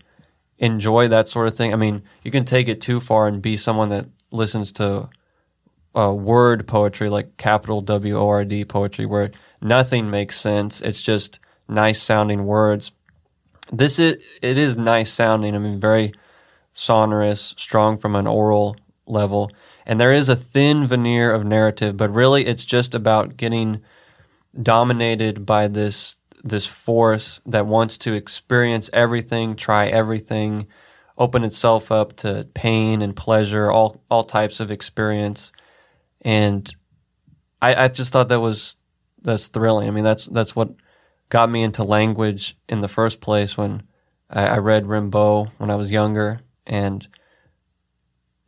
enjoy 0.58 1.08
that 1.08 1.28
sort 1.28 1.48
of 1.48 1.56
thing. 1.56 1.72
I 1.72 1.76
mean, 1.76 2.02
you 2.24 2.30
can 2.30 2.44
take 2.44 2.68
it 2.68 2.80
too 2.80 3.00
far 3.00 3.26
and 3.26 3.42
be 3.42 3.56
someone 3.56 3.88
that 3.88 4.06
listens 4.30 4.72
to 4.72 5.08
uh, 5.96 6.12
word 6.12 6.66
poetry, 6.66 7.08
like 7.10 7.36
capital 7.36 7.80
W 7.80 8.16
O 8.16 8.28
R 8.28 8.44
D 8.44 8.64
poetry, 8.64 9.06
where 9.06 9.30
nothing 9.60 10.10
makes 10.10 10.40
sense. 10.40 10.80
It's 10.80 11.02
just 11.02 11.40
nice 11.68 12.00
sounding 12.00 12.44
words. 12.46 12.92
This 13.72 13.98
is 13.98 14.24
it 14.42 14.58
is 14.58 14.76
nice 14.76 15.12
sounding. 15.12 15.54
I 15.54 15.58
mean, 15.58 15.80
very 15.80 16.12
sonorous, 16.74 17.54
strong 17.58 17.98
from 17.98 18.14
an 18.16 18.26
oral 18.26 18.76
level, 19.06 19.50
and 19.86 20.00
there 20.00 20.12
is 20.12 20.28
a 20.28 20.36
thin 20.36 20.86
veneer 20.86 21.32
of 21.32 21.44
narrative, 21.44 21.96
but 21.96 22.12
really 22.12 22.46
it's 22.46 22.64
just 22.64 22.94
about 22.94 23.36
getting 23.36 23.80
dominated 24.60 25.44
by 25.44 25.68
this 25.68 26.16
this 26.44 26.66
force 26.66 27.40
that 27.44 27.66
wants 27.66 27.98
to 27.98 28.14
experience 28.14 28.88
everything, 28.92 29.56
try 29.56 29.86
everything, 29.86 30.66
open 31.16 31.44
itself 31.44 31.90
up 31.90 32.14
to 32.16 32.46
pain 32.54 33.02
and 33.02 33.16
pleasure, 33.16 33.70
all 33.70 34.00
all 34.10 34.24
types 34.24 34.60
of 34.60 34.70
experience. 34.70 35.52
And 36.22 36.74
I, 37.60 37.84
I 37.84 37.88
just 37.88 38.12
thought 38.12 38.28
that 38.28 38.40
was 38.40 38.76
that's 39.20 39.48
thrilling. 39.48 39.88
I 39.88 39.90
mean, 39.90 40.04
that's 40.04 40.26
that's 40.26 40.54
what 40.56 40.70
got 41.28 41.50
me 41.50 41.62
into 41.62 41.82
language 41.82 42.56
in 42.68 42.80
the 42.80 42.88
first 42.88 43.20
place 43.20 43.56
when 43.56 43.82
I, 44.30 44.46
I 44.46 44.58
read 44.58 44.86
Rimbaud 44.86 45.50
when 45.58 45.70
I 45.70 45.76
was 45.76 45.92
younger, 45.92 46.40
and 46.66 47.06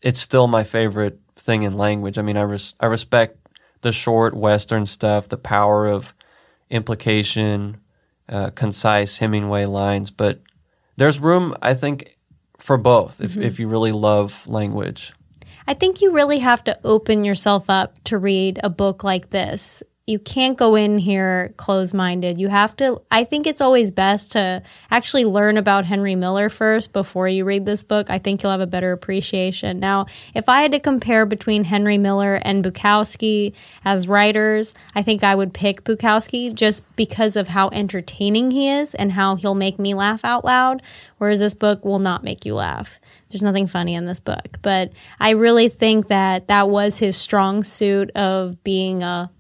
it's 0.03 0.21
still 0.21 0.47
my 0.47 0.65
favorite 0.65 1.21
thing 1.37 1.63
in 1.63 1.77
language. 1.77 2.19
I 2.19 2.23
mean, 2.23 2.37
I 2.37 2.43
res- 2.43 2.75
I 2.81 2.87
respect 2.87 3.37
the 3.83 3.93
short 3.93 4.35
Western 4.35 4.87
stuff, 4.87 5.29
the 5.29 5.37
power 5.37 5.87
of 5.87 6.15
implication, 6.69 7.79
uh, 8.29 8.51
concise 8.51 9.19
Hemingway 9.19 9.65
lines, 9.65 10.11
but 10.11 10.41
there's 10.97 11.19
room, 11.19 11.55
I 11.63 11.75
think, 11.75 12.19
for 12.59 12.77
both 12.77 13.21
if, 13.21 13.37
if 13.37 13.59
you 13.59 13.69
really 13.69 13.93
love 13.93 14.47
language. 14.47 15.15
I 15.67 15.75
think 15.75 16.01
you 16.01 16.13
really 16.13 16.41
have 16.41 16.63
to 16.65 16.79
open 16.85 17.25
yourself 17.25 17.71
up 17.71 18.03
to 18.05 18.19
read 18.19 18.61
a 18.63 18.69
book 18.69 19.03
like 19.03 19.31
this. 19.31 19.83
You 20.11 20.19
can't 20.19 20.59
go 20.59 20.75
in 20.75 20.99
here 20.99 21.55
closed 21.57 21.95
minded. 21.95 22.41
You 22.41 22.49
have 22.49 22.75
to, 22.79 23.01
I 23.13 23.23
think 23.23 23.47
it's 23.47 23.61
always 23.61 23.93
best 23.93 24.33
to 24.33 24.61
actually 24.91 25.25
learn 25.25 25.57
about 25.57 25.85
Henry 25.85 26.17
Miller 26.17 26.49
first 26.49 26.93
before 26.93 27.29
you 27.29 27.45
read 27.45 27.65
this 27.65 27.85
book. 27.85 28.11
I 28.11 28.19
think 28.19 28.43
you'll 28.43 28.51
have 28.51 28.61
a 28.61 28.67
better 28.67 28.91
appreciation. 28.91 29.79
Now, 29.79 30.07
if 30.35 30.49
I 30.49 30.63
had 30.63 30.73
to 30.73 30.81
compare 30.81 31.27
between 31.27 31.63
Henry 31.63 31.97
Miller 31.97 32.35
and 32.43 32.65
Bukowski 32.65 33.53
as 33.85 34.09
writers, 34.09 34.75
I 34.97 35.03
think 35.03 35.23
I 35.23 35.37
would 35.37 35.55
pick 35.55 35.85
Bukowski 35.85 36.53
just 36.53 36.83
because 36.97 37.37
of 37.37 37.47
how 37.47 37.69
entertaining 37.69 38.51
he 38.51 38.69
is 38.69 38.97
and 38.97 39.13
how 39.13 39.37
he'll 39.37 39.55
make 39.55 39.79
me 39.79 39.95
laugh 39.95 40.25
out 40.25 40.45
loud, 40.45 40.83
whereas 41.19 41.39
this 41.39 41.55
book 41.55 41.85
will 41.85 42.01
not 42.01 42.25
make 42.25 42.45
you 42.45 42.57
laugh. 42.57 42.99
There's 43.29 43.45
nothing 43.45 43.69
funny 43.69 43.95
in 43.95 44.07
this 44.07 44.19
book, 44.19 44.59
but 44.61 44.91
I 45.21 45.31
really 45.31 45.69
think 45.69 46.09
that 46.09 46.49
that 46.49 46.69
was 46.69 46.99
his 46.99 47.17
strong 47.17 47.63
suit 47.63 48.11
of 48.17 48.61
being 48.65 49.05
a 49.05 49.31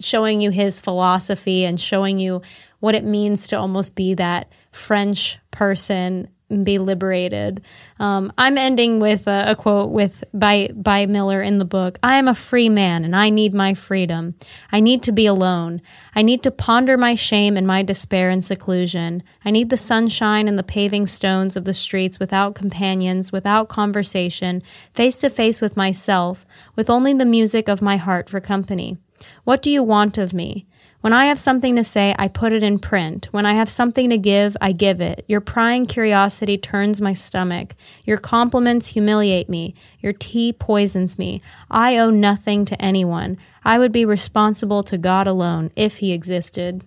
showing 0.00 0.40
you 0.40 0.50
his 0.50 0.80
philosophy 0.80 1.64
and 1.64 1.80
showing 1.80 2.18
you 2.18 2.42
what 2.80 2.94
it 2.94 3.04
means 3.04 3.46
to 3.48 3.56
almost 3.56 3.94
be 3.94 4.14
that 4.14 4.50
French 4.70 5.38
person 5.50 6.28
and 6.48 6.64
be 6.64 6.78
liberated. 6.78 7.60
Um, 7.98 8.32
I'm 8.38 8.56
ending 8.56 9.00
with 9.00 9.26
a, 9.26 9.46
a 9.48 9.56
quote 9.56 9.90
with 9.90 10.22
by 10.32 10.70
by 10.74 11.06
Miller 11.06 11.42
in 11.42 11.58
the 11.58 11.64
book. 11.64 11.98
I 12.02 12.18
am 12.18 12.28
a 12.28 12.34
free 12.34 12.68
man 12.68 13.04
and 13.04 13.16
I 13.16 13.30
need 13.30 13.52
my 13.52 13.74
freedom. 13.74 14.34
I 14.70 14.78
need 14.78 15.02
to 15.04 15.12
be 15.12 15.26
alone. 15.26 15.82
I 16.14 16.22
need 16.22 16.44
to 16.44 16.52
ponder 16.52 16.96
my 16.96 17.16
shame 17.16 17.56
and 17.56 17.66
my 17.66 17.82
despair 17.82 18.30
in 18.30 18.42
seclusion. 18.42 19.24
I 19.44 19.50
need 19.50 19.70
the 19.70 19.76
sunshine 19.76 20.46
and 20.46 20.58
the 20.58 20.62
paving 20.62 21.08
stones 21.08 21.56
of 21.56 21.64
the 21.64 21.74
streets 21.74 22.20
without 22.20 22.54
companions, 22.54 23.32
without 23.32 23.68
conversation, 23.68 24.62
face 24.94 25.18
to 25.18 25.30
face 25.30 25.60
with 25.60 25.76
myself, 25.76 26.46
with 26.76 26.88
only 26.88 27.12
the 27.12 27.24
music 27.24 27.68
of 27.68 27.82
my 27.82 27.96
heart 27.96 28.30
for 28.30 28.40
company. 28.40 28.98
What 29.44 29.62
do 29.62 29.70
you 29.70 29.82
want 29.82 30.18
of 30.18 30.32
me? 30.32 30.66
When 31.00 31.12
I 31.12 31.26
have 31.26 31.38
something 31.38 31.76
to 31.76 31.84
say, 31.84 32.16
I 32.18 32.26
put 32.26 32.52
it 32.52 32.64
in 32.64 32.80
print. 32.80 33.28
When 33.30 33.46
I 33.46 33.54
have 33.54 33.70
something 33.70 34.10
to 34.10 34.18
give, 34.18 34.56
I 34.60 34.72
give 34.72 35.00
it. 35.00 35.24
Your 35.28 35.40
prying 35.40 35.86
curiosity 35.86 36.58
turns 36.58 37.00
my 37.00 37.12
stomach. 37.12 37.76
Your 38.04 38.16
compliments 38.16 38.88
humiliate 38.88 39.48
me. 39.48 39.76
Your 40.00 40.12
tea 40.12 40.52
poisons 40.52 41.16
me. 41.16 41.42
I 41.70 41.96
owe 41.98 42.10
nothing 42.10 42.64
to 42.64 42.82
anyone. 42.82 43.38
I 43.64 43.78
would 43.78 43.92
be 43.92 44.04
responsible 44.04 44.82
to 44.82 44.98
God 44.98 45.28
alone 45.28 45.70
if 45.76 45.98
he 45.98 46.12
existed. 46.12 46.82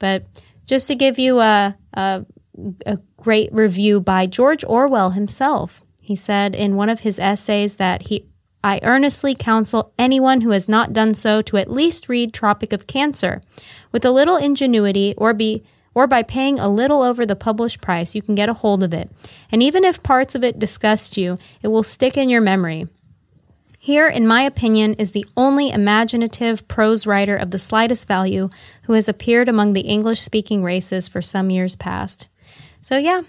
But 0.00 0.24
just 0.66 0.88
to 0.88 0.96
give 0.96 1.18
you 1.18 1.38
a, 1.38 1.76
a, 1.94 2.26
a 2.86 2.98
great 3.16 3.52
review 3.52 4.00
by 4.00 4.26
George 4.26 4.64
Orwell 4.64 5.10
himself, 5.10 5.82
he 6.00 6.16
said 6.16 6.56
in 6.56 6.74
one 6.74 6.88
of 6.88 7.00
his 7.00 7.20
essays 7.20 7.76
that 7.76 8.08
he 8.08 8.26
I 8.62 8.80
earnestly 8.82 9.34
counsel 9.34 9.92
anyone 9.98 10.40
who 10.40 10.50
has 10.50 10.68
not 10.68 10.92
done 10.92 11.14
so 11.14 11.42
to 11.42 11.56
at 11.56 11.70
least 11.70 12.08
read 12.08 12.32
Tropic 12.32 12.72
of 12.72 12.86
Cancer. 12.86 13.40
With 13.92 14.04
a 14.04 14.10
little 14.10 14.36
ingenuity 14.36 15.14
or 15.16 15.32
be 15.32 15.62
or 15.94 16.06
by 16.06 16.22
paying 16.22 16.58
a 16.58 16.68
little 16.68 17.02
over 17.02 17.26
the 17.26 17.34
published 17.34 17.80
price, 17.80 18.14
you 18.14 18.22
can 18.22 18.34
get 18.34 18.48
a 18.48 18.54
hold 18.54 18.82
of 18.82 18.94
it. 18.94 19.10
And 19.50 19.62
even 19.62 19.84
if 19.84 20.02
parts 20.02 20.34
of 20.34 20.44
it 20.44 20.58
disgust 20.58 21.16
you, 21.16 21.36
it 21.60 21.68
will 21.68 21.82
stick 21.82 22.16
in 22.16 22.28
your 22.28 22.40
memory. 22.40 22.86
Here, 23.80 24.06
in 24.06 24.26
my 24.26 24.42
opinion, 24.42 24.94
is 24.94 25.12
the 25.12 25.26
only 25.36 25.70
imaginative 25.70 26.68
prose 26.68 27.06
writer 27.06 27.36
of 27.36 27.50
the 27.50 27.58
slightest 27.58 28.06
value 28.06 28.50
who 28.82 28.92
has 28.92 29.08
appeared 29.08 29.48
among 29.48 29.72
the 29.72 29.82
English 29.82 30.20
speaking 30.20 30.62
races 30.62 31.08
for 31.08 31.22
some 31.22 31.50
years 31.50 31.74
past. 31.74 32.26
So, 32.80 32.96
yeah, 32.96 33.22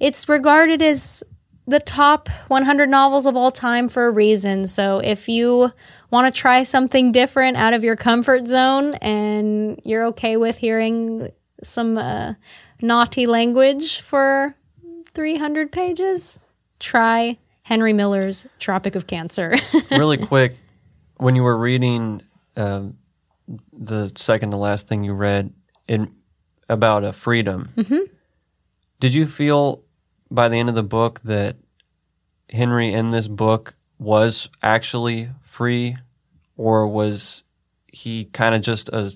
it's 0.00 0.28
regarded 0.28 0.82
as 0.82 1.22
the 1.66 1.80
top 1.80 2.28
100 2.48 2.88
novels 2.88 3.26
of 3.26 3.36
all 3.36 3.50
time 3.50 3.88
for 3.88 4.06
a 4.06 4.10
reason. 4.10 4.66
So, 4.66 4.98
if 4.98 5.28
you 5.28 5.70
want 6.10 6.32
to 6.32 6.38
try 6.38 6.62
something 6.62 7.12
different 7.12 7.56
out 7.56 7.72
of 7.72 7.84
your 7.84 7.96
comfort 7.96 8.46
zone 8.46 8.94
and 8.96 9.80
you're 9.84 10.04
okay 10.06 10.36
with 10.36 10.58
hearing 10.58 11.30
some 11.62 11.96
uh, 11.96 12.34
naughty 12.80 13.26
language 13.26 14.00
for 14.00 14.54
300 15.14 15.70
pages, 15.72 16.38
try 16.80 17.38
Henry 17.62 17.92
Miller's 17.92 18.46
Tropic 18.58 18.96
of 18.96 19.06
Cancer. 19.06 19.54
really 19.90 20.18
quick, 20.18 20.56
when 21.16 21.36
you 21.36 21.42
were 21.42 21.56
reading 21.56 22.22
um, 22.56 22.98
the 23.72 24.12
second 24.16 24.50
to 24.50 24.56
last 24.56 24.88
thing 24.88 25.04
you 25.04 25.12
read 25.12 25.52
in 25.86 26.12
about 26.68 27.04
a 27.04 27.12
freedom, 27.12 27.68
did 28.98 29.14
you 29.14 29.26
feel 29.26 29.84
by 30.32 30.48
the 30.48 30.56
end 30.56 30.68
of 30.68 30.74
the 30.74 30.82
book 30.82 31.20
that 31.24 31.56
Henry 32.50 32.92
in 32.92 33.10
this 33.10 33.28
book 33.28 33.74
was 33.98 34.48
actually 34.62 35.30
free, 35.42 35.96
or 36.56 36.86
was 36.86 37.44
he 37.86 38.24
kind 38.26 38.54
of 38.54 38.62
just 38.62 38.88
a 38.88 39.12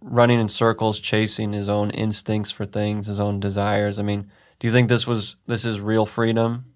running 0.00 0.38
in 0.38 0.48
circles, 0.48 1.00
chasing 1.00 1.52
his 1.52 1.68
own 1.68 1.90
instincts 1.90 2.50
for 2.50 2.64
things, 2.64 3.08
his 3.08 3.20
own 3.20 3.40
desires? 3.40 3.98
I 3.98 4.02
mean, 4.02 4.30
do 4.58 4.66
you 4.66 4.72
think 4.72 4.88
this 4.88 5.06
was 5.06 5.36
this 5.46 5.64
is 5.64 5.80
real 5.80 6.06
freedom? 6.06 6.66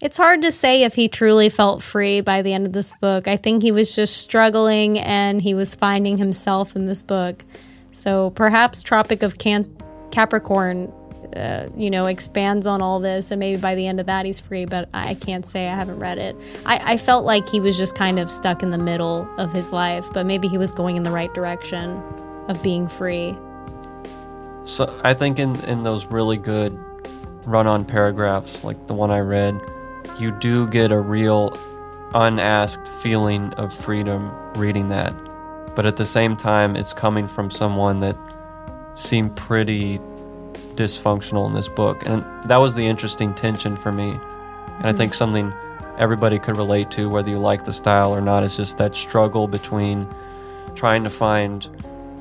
It's 0.00 0.16
hard 0.16 0.42
to 0.42 0.50
say 0.50 0.82
if 0.82 0.94
he 0.94 1.08
truly 1.08 1.48
felt 1.48 1.82
free 1.82 2.20
by 2.20 2.42
the 2.42 2.52
end 2.52 2.66
of 2.66 2.72
this 2.72 2.92
book. 3.00 3.28
I 3.28 3.36
think 3.36 3.62
he 3.62 3.70
was 3.70 3.94
just 3.94 4.16
struggling 4.16 4.98
and 4.98 5.40
he 5.40 5.54
was 5.54 5.76
finding 5.76 6.16
himself 6.16 6.74
in 6.74 6.86
this 6.86 7.04
book. 7.04 7.44
So 7.92 8.30
perhaps 8.30 8.82
Tropic 8.82 9.22
of 9.22 9.38
Can- 9.38 9.76
Capricorn, 10.10 10.92
uh, 11.36 11.68
you 11.76 11.90
know, 11.90 12.06
expands 12.06 12.66
on 12.66 12.82
all 12.82 13.00
this, 13.00 13.30
and 13.30 13.38
maybe 13.38 13.60
by 13.60 13.74
the 13.74 13.86
end 13.86 14.00
of 14.00 14.06
that 14.06 14.26
he's 14.26 14.40
free. 14.40 14.64
But 14.64 14.88
I 14.92 15.14
can't 15.14 15.46
say 15.46 15.68
I 15.68 15.74
haven't 15.74 15.98
read 15.98 16.18
it. 16.18 16.36
I, 16.66 16.92
I 16.92 16.96
felt 16.96 17.24
like 17.24 17.48
he 17.48 17.60
was 17.60 17.78
just 17.78 17.94
kind 17.94 18.18
of 18.18 18.30
stuck 18.30 18.62
in 18.62 18.70
the 18.70 18.78
middle 18.78 19.28
of 19.38 19.52
his 19.52 19.72
life, 19.72 20.06
but 20.12 20.26
maybe 20.26 20.48
he 20.48 20.58
was 20.58 20.72
going 20.72 20.96
in 20.96 21.02
the 21.02 21.10
right 21.10 21.32
direction 21.34 22.02
of 22.48 22.62
being 22.62 22.88
free. 22.88 23.36
So 24.64 25.00
I 25.04 25.14
think 25.14 25.38
in 25.38 25.56
in 25.64 25.82
those 25.82 26.06
really 26.06 26.36
good 26.36 26.78
run-on 27.44 27.84
paragraphs, 27.84 28.62
like 28.62 28.86
the 28.86 28.94
one 28.94 29.10
I 29.10 29.20
read, 29.20 29.60
you 30.18 30.30
do 30.30 30.68
get 30.68 30.92
a 30.92 31.00
real 31.00 31.56
unasked 32.14 32.86
feeling 32.86 33.52
of 33.54 33.72
freedom 33.74 34.30
reading 34.54 34.90
that. 34.90 35.14
But 35.74 35.86
at 35.86 35.96
the 35.96 36.04
same 36.04 36.36
time, 36.36 36.76
it's 36.76 36.92
coming 36.92 37.26
from 37.26 37.50
someone 37.50 38.00
that 38.00 38.16
seemed 38.94 39.34
pretty 39.36 39.98
dysfunctional 40.74 41.46
in 41.46 41.54
this 41.54 41.68
book. 41.68 42.06
And 42.06 42.24
that 42.44 42.56
was 42.56 42.74
the 42.74 42.86
interesting 42.86 43.34
tension 43.34 43.76
for 43.76 43.92
me. 43.92 44.10
And 44.10 44.86
I 44.86 44.92
think 44.92 45.12
mm-hmm. 45.12 45.18
something 45.18 45.52
everybody 45.98 46.38
could 46.38 46.56
relate 46.56 46.90
to, 46.92 47.08
whether 47.08 47.30
you 47.30 47.38
like 47.38 47.64
the 47.64 47.72
style 47.72 48.14
or 48.14 48.20
not, 48.20 48.42
is 48.42 48.56
just 48.56 48.78
that 48.78 48.94
struggle 48.94 49.46
between 49.46 50.08
trying 50.74 51.04
to 51.04 51.10
find 51.10 51.68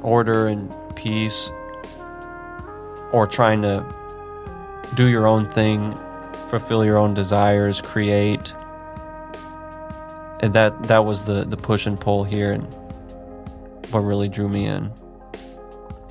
order 0.03 0.47
and 0.47 0.73
peace 0.95 1.49
or 3.11 3.27
trying 3.27 3.61
to 3.61 3.85
do 4.95 5.07
your 5.07 5.27
own 5.27 5.45
thing, 5.45 5.97
fulfill 6.49 6.83
your 6.83 6.97
own 6.97 7.13
desires, 7.13 7.81
create. 7.81 8.53
And 10.41 10.53
that 10.53 10.83
that 10.83 11.05
was 11.05 11.23
the 11.23 11.45
the 11.45 11.57
push 11.57 11.85
and 11.85 11.99
pull 11.99 12.23
here 12.23 12.51
and 12.51 12.63
what 13.91 13.99
really 13.99 14.27
drew 14.27 14.49
me 14.49 14.65
in. 14.65 14.91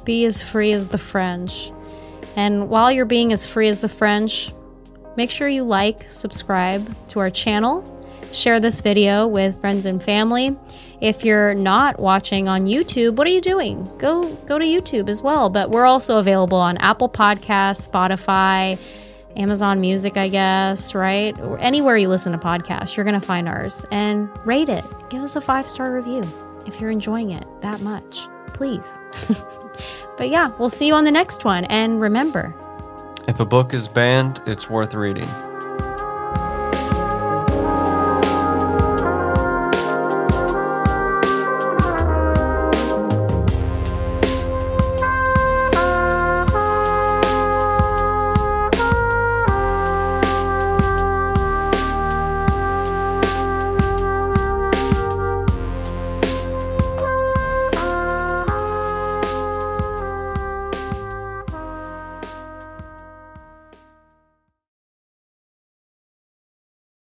Be 0.05 0.24
as 0.24 0.42
free 0.42 0.72
as 0.72 0.88
the 0.88 0.98
French. 0.98 1.72
And 2.37 2.68
while 2.68 2.90
you're 2.90 3.04
being 3.04 3.33
as 3.33 3.46
free 3.46 3.68
as 3.68 3.80
the 3.80 3.88
French, 3.88 4.52
make 5.16 5.30
sure 5.30 5.48
you 5.48 5.64
like, 5.64 6.11
subscribe 6.11 7.09
to 7.09 7.20
our 7.20 7.30
channel, 7.30 7.85
share 8.33 8.61
this 8.61 8.80
video 8.80 9.26
with 9.26 9.61
friends 9.61 9.87
and 9.87 10.02
family. 10.02 10.56
If 11.00 11.24
you're 11.24 11.54
not 11.54 11.98
watching 11.98 12.46
on 12.46 12.66
YouTube, 12.66 13.16
what 13.16 13.26
are 13.26 13.30
you 13.30 13.40
doing? 13.40 13.90
Go 13.98 14.35
go 14.46 14.59
to 14.59 14.64
YouTube 14.64 15.09
as 15.09 15.22
well. 15.22 15.48
But 15.48 15.70
we're 15.70 15.87
also 15.87 16.18
available 16.18 16.59
on 16.59 16.76
Apple 16.76 17.09
Podcasts, 17.09 17.88
Spotify, 17.88 18.78
Amazon 19.37 19.80
Music, 19.80 20.16
I 20.16 20.28
guess, 20.28 20.94
right? 20.94 21.38
Or 21.40 21.59
anywhere 21.59 21.96
you 21.96 22.09
listen 22.09 22.33
to 22.33 22.38
podcasts, 22.38 22.96
you're 22.96 23.04
going 23.04 23.18
to 23.18 23.26
find 23.26 23.48
ours. 23.48 23.85
And 23.90 24.28
rate 24.46 24.68
it. 24.68 24.85
Give 25.09 25.22
us 25.22 25.37
a 25.37 25.40
five 25.40 25.66
star 25.66 25.92
review 25.92 26.22
if 26.66 26.80
you're 26.80 26.90
enjoying 26.90 27.30
it 27.30 27.46
that 27.62 27.80
much, 27.80 28.28
please. 28.52 28.98
but 30.20 30.28
yeah, 30.28 30.48
we'll 30.59 30.68
see 30.68 30.87
you 30.87 30.92
on 30.92 31.04
the 31.04 31.11
next 31.11 31.46
one. 31.46 31.64
And 31.64 31.98
remember, 31.98 32.54
If 33.26 33.40
a 33.40 33.46
book 33.46 33.72
is 33.72 33.88
banned, 33.88 34.42
it's 34.44 34.68
worth 34.68 34.92
reading. 34.92 35.26